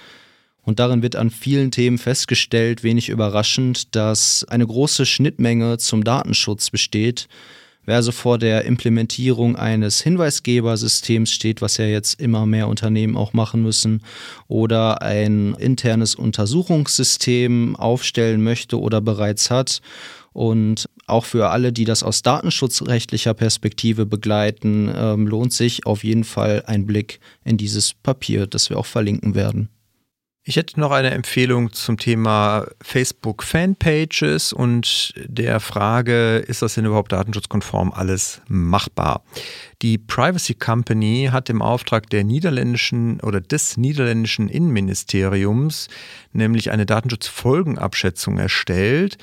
Und 0.64 0.80
darin 0.80 1.04
wird 1.04 1.16
an 1.18 1.30
vielen 1.30 1.70
Themen 1.70 2.00
festgestellt, 2.00 2.82
wenig 2.82 3.10
überraschend, 3.10 3.96
dass 3.96 4.44
eine 4.46 4.66
große 4.66 5.06
Schnittmenge 5.06 5.78
zum 5.78 6.04
Datenschutz 6.04 6.72
besteht. 6.72 7.28
Wer 7.86 7.98
also 7.98 8.12
vor 8.12 8.38
der 8.38 8.66
Implementierung 8.66 9.56
eines 9.56 10.02
Hinweisgebersystems 10.02 11.32
steht, 11.32 11.62
was 11.62 11.78
ja 11.78 11.86
jetzt 11.86 12.20
immer 12.20 12.46
mehr 12.46 12.68
Unternehmen 12.68 13.16
auch 13.16 13.34
machen 13.34 13.62
müssen, 13.62 14.02
oder 14.48 15.02
ein 15.02 15.56
internes 15.56 16.16
Untersuchungssystem 16.16 17.76
aufstellen 17.76 18.44
möchte 18.44 18.80
oder 18.80 19.02
bereits 19.02 19.52
hat 19.52 19.82
und 20.34 20.90
auch 21.08 21.24
für 21.24 21.50
alle, 21.50 21.72
die 21.72 21.86
das 21.86 22.04
aus 22.04 22.22
datenschutzrechtlicher 22.22 23.34
Perspektive 23.34 24.06
begleiten, 24.06 24.92
ähm, 24.94 25.28
lohnt 25.28 25.54
sich 25.54 25.86
auf 25.86 26.04
jeden 26.04 26.26
Fall 26.26 26.64
ein 26.66 26.86
Blick 26.86 27.22
in 27.46 27.56
dieses 27.56 27.94
Papier, 27.94 28.46
das 28.46 28.70
wir 28.70 28.78
auch 28.78 28.86
verlinken 28.86 29.34
werden. 29.34 29.70
Ich 30.48 30.58
hätte 30.58 30.80
noch 30.80 30.92
eine 30.92 31.10
Empfehlung 31.10 31.74
zum 31.74 31.98
Thema 31.98 32.68
Facebook 32.80 33.42
Fanpages 33.42 34.54
und 34.54 35.12
der 35.18 35.60
Frage, 35.60 36.38
ist 36.38 36.62
das 36.62 36.76
denn 36.76 36.86
überhaupt 36.86 37.12
datenschutzkonform 37.12 37.92
alles 37.92 38.42
machbar? 38.48 39.24
Die 39.82 39.98
Privacy 39.98 40.54
Company 40.54 41.30
hat 41.32 41.50
im 41.50 41.64
Auftrag 41.64 42.12
der 42.12 42.24
niederländischen 42.24 43.20
oder 43.22 43.42
des 43.42 43.78
niederländischen 43.78 44.48
Innenministeriums 44.48 45.88
nämlich 46.36 46.70
eine 46.72 46.86
Datenschutzfolgenabschätzung 46.86 48.38
erstellt. 48.38 49.18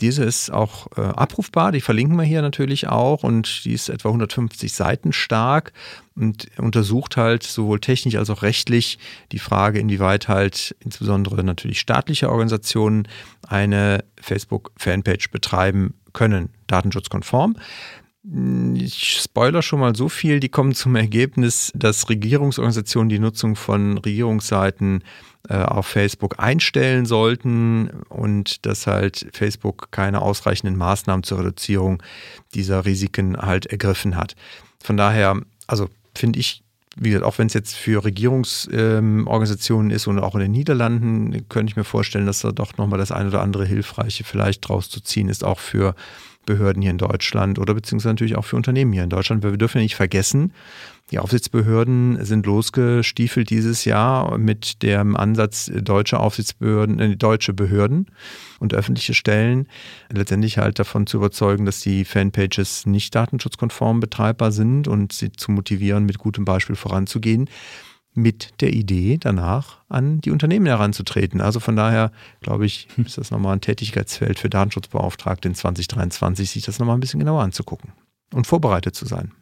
Diese 0.00 0.24
ist 0.24 0.50
auch 0.50 0.86
äh, 0.96 1.00
abrufbar, 1.00 1.72
die 1.72 1.80
verlinken 1.80 2.16
wir 2.16 2.24
hier 2.24 2.42
natürlich 2.42 2.88
auch 2.88 3.22
und 3.22 3.64
die 3.64 3.72
ist 3.72 3.88
etwa 3.88 4.08
150 4.08 4.72
Seiten 4.72 5.12
stark 5.12 5.72
und 6.16 6.48
untersucht 6.58 7.16
halt 7.16 7.42
sowohl 7.42 7.80
technisch 7.80 8.16
als 8.16 8.30
auch 8.30 8.42
rechtlich 8.42 8.98
die 9.32 9.38
Frage, 9.38 9.78
inwieweit 9.78 10.28
halt 10.28 10.74
insbesondere 10.80 11.44
natürlich 11.44 11.80
staatliche 11.80 12.30
Organisationen 12.30 13.08
eine 13.46 14.04
Facebook-Fanpage 14.20 15.30
betreiben 15.30 15.94
können, 16.12 16.50
datenschutzkonform. 16.66 17.56
Ich 18.74 19.20
spoiler 19.20 19.60
schon 19.60 19.80
mal 19.80 19.94
so 19.94 20.08
viel, 20.08 20.40
die 20.40 20.48
kommen 20.48 20.74
zum 20.74 20.96
Ergebnis, 20.96 21.70
dass 21.74 22.08
Regierungsorganisationen 22.08 23.10
die 23.10 23.18
Nutzung 23.18 23.54
von 23.54 23.98
Regierungsseiten 23.98 25.04
auf 25.48 25.86
Facebook 25.86 26.38
einstellen 26.38 27.04
sollten 27.04 27.90
und 28.08 28.64
dass 28.64 28.86
halt 28.86 29.26
Facebook 29.32 29.88
keine 29.90 30.22
ausreichenden 30.22 30.76
Maßnahmen 30.76 31.22
zur 31.22 31.40
Reduzierung 31.40 32.02
dieser 32.54 32.86
Risiken 32.86 33.36
halt 33.36 33.66
ergriffen 33.66 34.16
hat. 34.16 34.36
Von 34.82 34.96
daher, 34.96 35.40
also 35.66 35.90
finde 36.14 36.38
ich, 36.38 36.62
wie 36.96 37.10
gesagt, 37.10 37.26
auch 37.26 37.38
wenn 37.38 37.48
es 37.48 37.54
jetzt 37.54 37.74
für 37.74 38.04
Regierungsorganisationen 38.04 39.90
ähm, 39.90 39.96
ist 39.96 40.06
und 40.06 40.18
auch 40.18 40.34
in 40.34 40.40
den 40.40 40.52
Niederlanden, 40.52 41.46
könnte 41.48 41.70
ich 41.70 41.76
mir 41.76 41.84
vorstellen, 41.84 42.26
dass 42.26 42.40
da 42.40 42.52
doch 42.52 42.76
nochmal 42.78 42.98
das 42.98 43.12
ein 43.12 43.26
oder 43.26 43.42
andere 43.42 43.66
Hilfreiche 43.66 44.24
vielleicht 44.24 44.68
draus 44.68 44.88
zu 44.88 45.00
ziehen 45.00 45.28
ist, 45.28 45.44
auch 45.44 45.58
für 45.58 45.94
Behörden 46.46 46.82
hier 46.82 46.90
in 46.90 46.98
Deutschland 46.98 47.58
oder 47.58 47.74
beziehungsweise 47.74 48.12
natürlich 48.12 48.36
auch 48.36 48.44
für 48.44 48.56
Unternehmen 48.56 48.92
hier 48.92 49.04
in 49.04 49.10
Deutschland, 49.10 49.42
wir 49.42 49.56
dürfen 49.56 49.78
ja 49.78 49.82
nicht 49.82 49.96
vergessen, 49.96 50.52
die 51.10 51.18
Aufsichtsbehörden 51.18 52.24
sind 52.24 52.46
losgestiefelt 52.46 53.50
dieses 53.50 53.84
Jahr 53.84 54.38
mit 54.38 54.82
dem 54.82 55.16
Ansatz 55.16 55.70
deutsche 55.74 56.18
Aufsichtsbehörden, 56.18 56.98
äh, 56.98 57.16
deutsche 57.16 57.52
Behörden 57.52 58.06
und 58.58 58.72
öffentliche 58.72 59.12
Stellen 59.12 59.68
letztendlich 60.10 60.56
halt 60.56 60.78
davon 60.78 61.06
zu 61.06 61.18
überzeugen, 61.18 61.66
dass 61.66 61.80
die 61.80 62.06
Fanpages 62.06 62.86
nicht 62.86 63.14
datenschutzkonform 63.14 64.00
betreibbar 64.00 64.50
sind 64.50 64.88
und 64.88 65.12
sie 65.12 65.30
zu 65.32 65.50
motivieren, 65.52 66.06
mit 66.06 66.18
gutem 66.18 66.46
Beispiel 66.46 66.76
voranzugehen 66.76 67.50
mit 68.14 68.60
der 68.60 68.72
Idee, 68.72 69.18
danach 69.18 69.82
an 69.88 70.20
die 70.20 70.30
Unternehmen 70.30 70.66
heranzutreten. 70.66 71.40
Also 71.40 71.60
von 71.60 71.76
daher, 71.76 72.12
glaube 72.40 72.66
ich, 72.66 72.88
ist 72.96 73.18
das 73.18 73.30
nochmal 73.30 73.54
ein 73.54 73.60
Tätigkeitsfeld 73.60 74.38
für 74.38 74.48
Datenschutzbeauftragte 74.48 75.48
in 75.48 75.54
2023, 75.54 76.50
sich 76.50 76.64
das 76.64 76.78
nochmal 76.78 76.96
ein 76.96 77.00
bisschen 77.00 77.20
genauer 77.20 77.42
anzugucken 77.42 77.92
und 78.32 78.46
vorbereitet 78.46 78.94
zu 78.94 79.06
sein. 79.06 79.32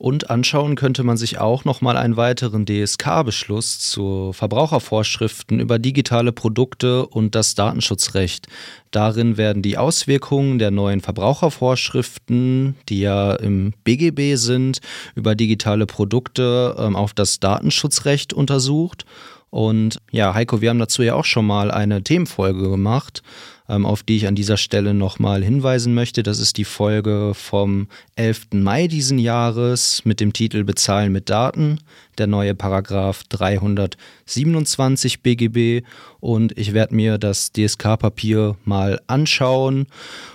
Und 0.00 0.30
anschauen 0.30 0.76
könnte 0.76 1.02
man 1.02 1.16
sich 1.16 1.38
auch 1.38 1.64
nochmal 1.64 1.96
einen 1.96 2.16
weiteren 2.16 2.64
DSK-Beschluss 2.66 3.80
zu 3.80 4.32
Verbrauchervorschriften 4.32 5.58
über 5.58 5.80
digitale 5.80 6.30
Produkte 6.30 7.04
und 7.04 7.34
das 7.34 7.56
Datenschutzrecht. 7.56 8.46
Darin 8.92 9.36
werden 9.36 9.60
die 9.60 9.76
Auswirkungen 9.76 10.60
der 10.60 10.70
neuen 10.70 11.00
Verbrauchervorschriften, 11.00 12.76
die 12.88 13.00
ja 13.00 13.34
im 13.34 13.74
BGB 13.82 14.36
sind, 14.36 14.78
über 15.16 15.34
digitale 15.34 15.86
Produkte 15.86 16.76
ähm, 16.78 16.94
auf 16.94 17.12
das 17.12 17.40
Datenschutzrecht 17.40 18.32
untersucht. 18.32 19.04
Und 19.50 20.00
ja, 20.10 20.34
Heiko, 20.34 20.60
wir 20.60 20.70
haben 20.70 20.78
dazu 20.78 21.02
ja 21.02 21.14
auch 21.14 21.24
schon 21.24 21.46
mal 21.46 21.70
eine 21.70 22.02
Themenfolge 22.02 22.68
gemacht. 22.68 23.22
Ähm, 23.70 23.84
auf 23.84 24.02
die 24.02 24.16
ich 24.16 24.26
an 24.26 24.34
dieser 24.34 24.56
Stelle 24.56 24.94
nochmal 24.94 25.44
hinweisen 25.44 25.92
möchte. 25.92 26.22
Das 26.22 26.38
ist 26.38 26.56
die 26.56 26.64
Folge 26.64 27.32
vom 27.34 27.88
11. 28.16 28.46
Mai 28.54 28.86
diesen 28.86 29.18
Jahres 29.18 30.06
mit 30.06 30.20
dem 30.20 30.32
Titel 30.32 30.64
Bezahlen 30.64 31.12
mit 31.12 31.28
Daten, 31.28 31.78
der 32.16 32.28
neue 32.28 32.54
Paragraph 32.54 33.24
327 33.28 35.22
BGB. 35.22 35.84
Und 36.18 36.56
ich 36.56 36.72
werde 36.72 36.94
mir 36.94 37.18
das 37.18 37.52
DSK-Papier 37.52 38.56
mal 38.64 39.02
anschauen 39.06 39.86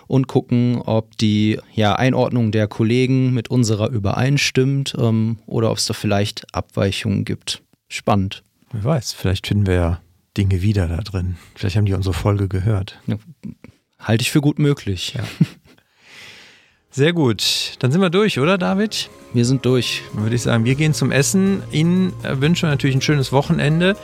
und 0.05 0.27
gucken, 0.27 0.79
ob 0.83 1.17
die 1.17 1.59
ja, 1.73 1.95
Einordnung 1.95 2.51
der 2.51 2.67
Kollegen 2.67 3.33
mit 3.33 3.49
unserer 3.49 3.89
übereinstimmt 3.89 4.93
ähm, 4.99 5.39
oder 5.47 5.71
ob 5.71 5.77
es 5.77 5.87
da 5.87 5.95
vielleicht 5.95 6.53
Abweichungen 6.53 7.25
gibt. 7.25 7.63
Spannend. 7.87 8.43
Wer 8.73 8.83
weiß, 8.83 9.13
vielleicht 9.13 9.47
finden 9.47 9.67
wir 9.67 9.75
ja 9.75 10.01
Dinge 10.35 10.61
wieder 10.61 10.87
da 10.87 10.97
drin. 10.97 11.37
Vielleicht 11.55 11.75
haben 11.75 11.85
die 11.85 11.93
unsere 11.93 12.13
Folge 12.13 12.47
gehört. 12.47 12.99
Ja, 13.05 13.17
halte 13.99 14.23
ich 14.23 14.31
für 14.31 14.41
gut 14.41 14.57
möglich. 14.57 15.13
Ja. 15.15 15.23
Sehr 16.89 17.13
gut. 17.13 17.75
Dann 17.79 17.91
sind 17.91 18.01
wir 18.01 18.09
durch, 18.09 18.39
oder 18.39 18.57
David? 18.57 19.09
Wir 19.33 19.45
sind 19.45 19.65
durch. 19.65 20.01
Dann 20.13 20.23
würde 20.23 20.35
ich 20.35 20.41
sagen, 20.41 20.65
wir 20.65 20.75
gehen 20.75 20.93
zum 20.93 21.11
Essen. 21.11 21.61
Ihnen 21.71 22.13
wünschen 22.23 22.63
wir 22.63 22.71
natürlich 22.71 22.95
ein 22.95 23.01
schönes 23.01 23.31
Wochenende 23.31 23.95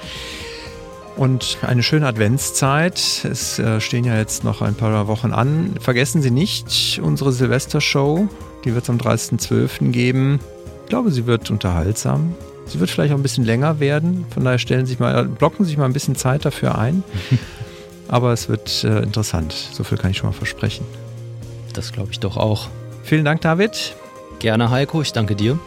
und 1.17 1.57
eine 1.61 1.83
schöne 1.83 2.07
Adventszeit. 2.07 3.25
Es 3.25 3.59
äh, 3.59 3.81
stehen 3.81 4.05
ja 4.05 4.17
jetzt 4.17 4.43
noch 4.43 4.61
ein 4.61 4.75
paar 4.75 5.07
Wochen 5.07 5.33
an. 5.33 5.75
Vergessen 5.79 6.21
Sie 6.21 6.31
nicht 6.31 6.99
unsere 7.03 7.31
Silvestershow. 7.31 8.29
Die 8.65 8.73
wird 8.73 8.83
es 8.83 8.89
am 8.89 8.97
30.12. 8.97 9.91
geben. 9.91 10.39
Ich 10.83 10.89
glaube, 10.89 11.11
sie 11.11 11.25
wird 11.25 11.51
unterhaltsam. 11.51 12.35
Sie 12.69 12.79
wird 12.79 12.89
vielleicht 12.89 13.13
auch 13.13 13.17
ein 13.17 13.23
bisschen 13.23 13.45
länger 13.45 13.79
werden. 13.79 14.25
Von 14.33 14.43
daher 14.45 14.59
stellen 14.59 14.85
Sie 14.85 14.91
sich 14.91 14.99
mal, 14.99 15.25
blocken 15.25 15.65
Sie 15.65 15.69
sich 15.69 15.77
mal 15.77 15.85
ein 15.85 15.93
bisschen 15.93 16.15
Zeit 16.15 16.45
dafür 16.45 16.77
ein. 16.77 17.03
Aber 18.07 18.33
es 18.33 18.49
wird 18.49 18.83
äh, 18.83 18.99
interessant. 19.01 19.53
So 19.53 19.83
viel 19.83 19.97
kann 19.97 20.11
ich 20.11 20.17
schon 20.17 20.29
mal 20.29 20.35
versprechen. 20.35 20.85
Das 21.73 21.91
glaube 21.91 22.09
ich 22.11 22.19
doch 22.19 22.37
auch. 22.37 22.67
Vielen 23.03 23.25
Dank, 23.25 23.41
David. 23.41 23.95
Gerne, 24.39 24.71
Heiko. 24.71 25.01
Ich 25.01 25.13
danke 25.13 25.35
dir. 25.35 25.59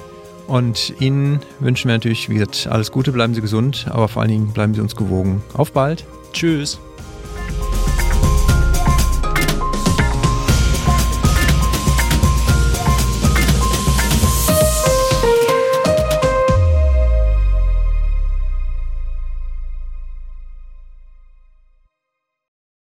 Und 0.46 0.94
Ihnen 0.98 1.40
wünschen 1.60 1.88
wir 1.88 1.94
natürlich, 1.94 2.28
wie 2.28 2.34
gesagt, 2.34 2.66
alles 2.70 2.90
Gute, 2.90 3.12
bleiben 3.12 3.34
Sie 3.34 3.40
gesund, 3.40 3.86
aber 3.88 4.08
vor 4.08 4.22
allen 4.22 4.30
Dingen 4.30 4.52
bleiben 4.52 4.74
Sie 4.74 4.80
uns 4.80 4.96
gewogen. 4.96 5.42
Auf 5.54 5.72
bald. 5.72 6.04
Tschüss. 6.32 6.80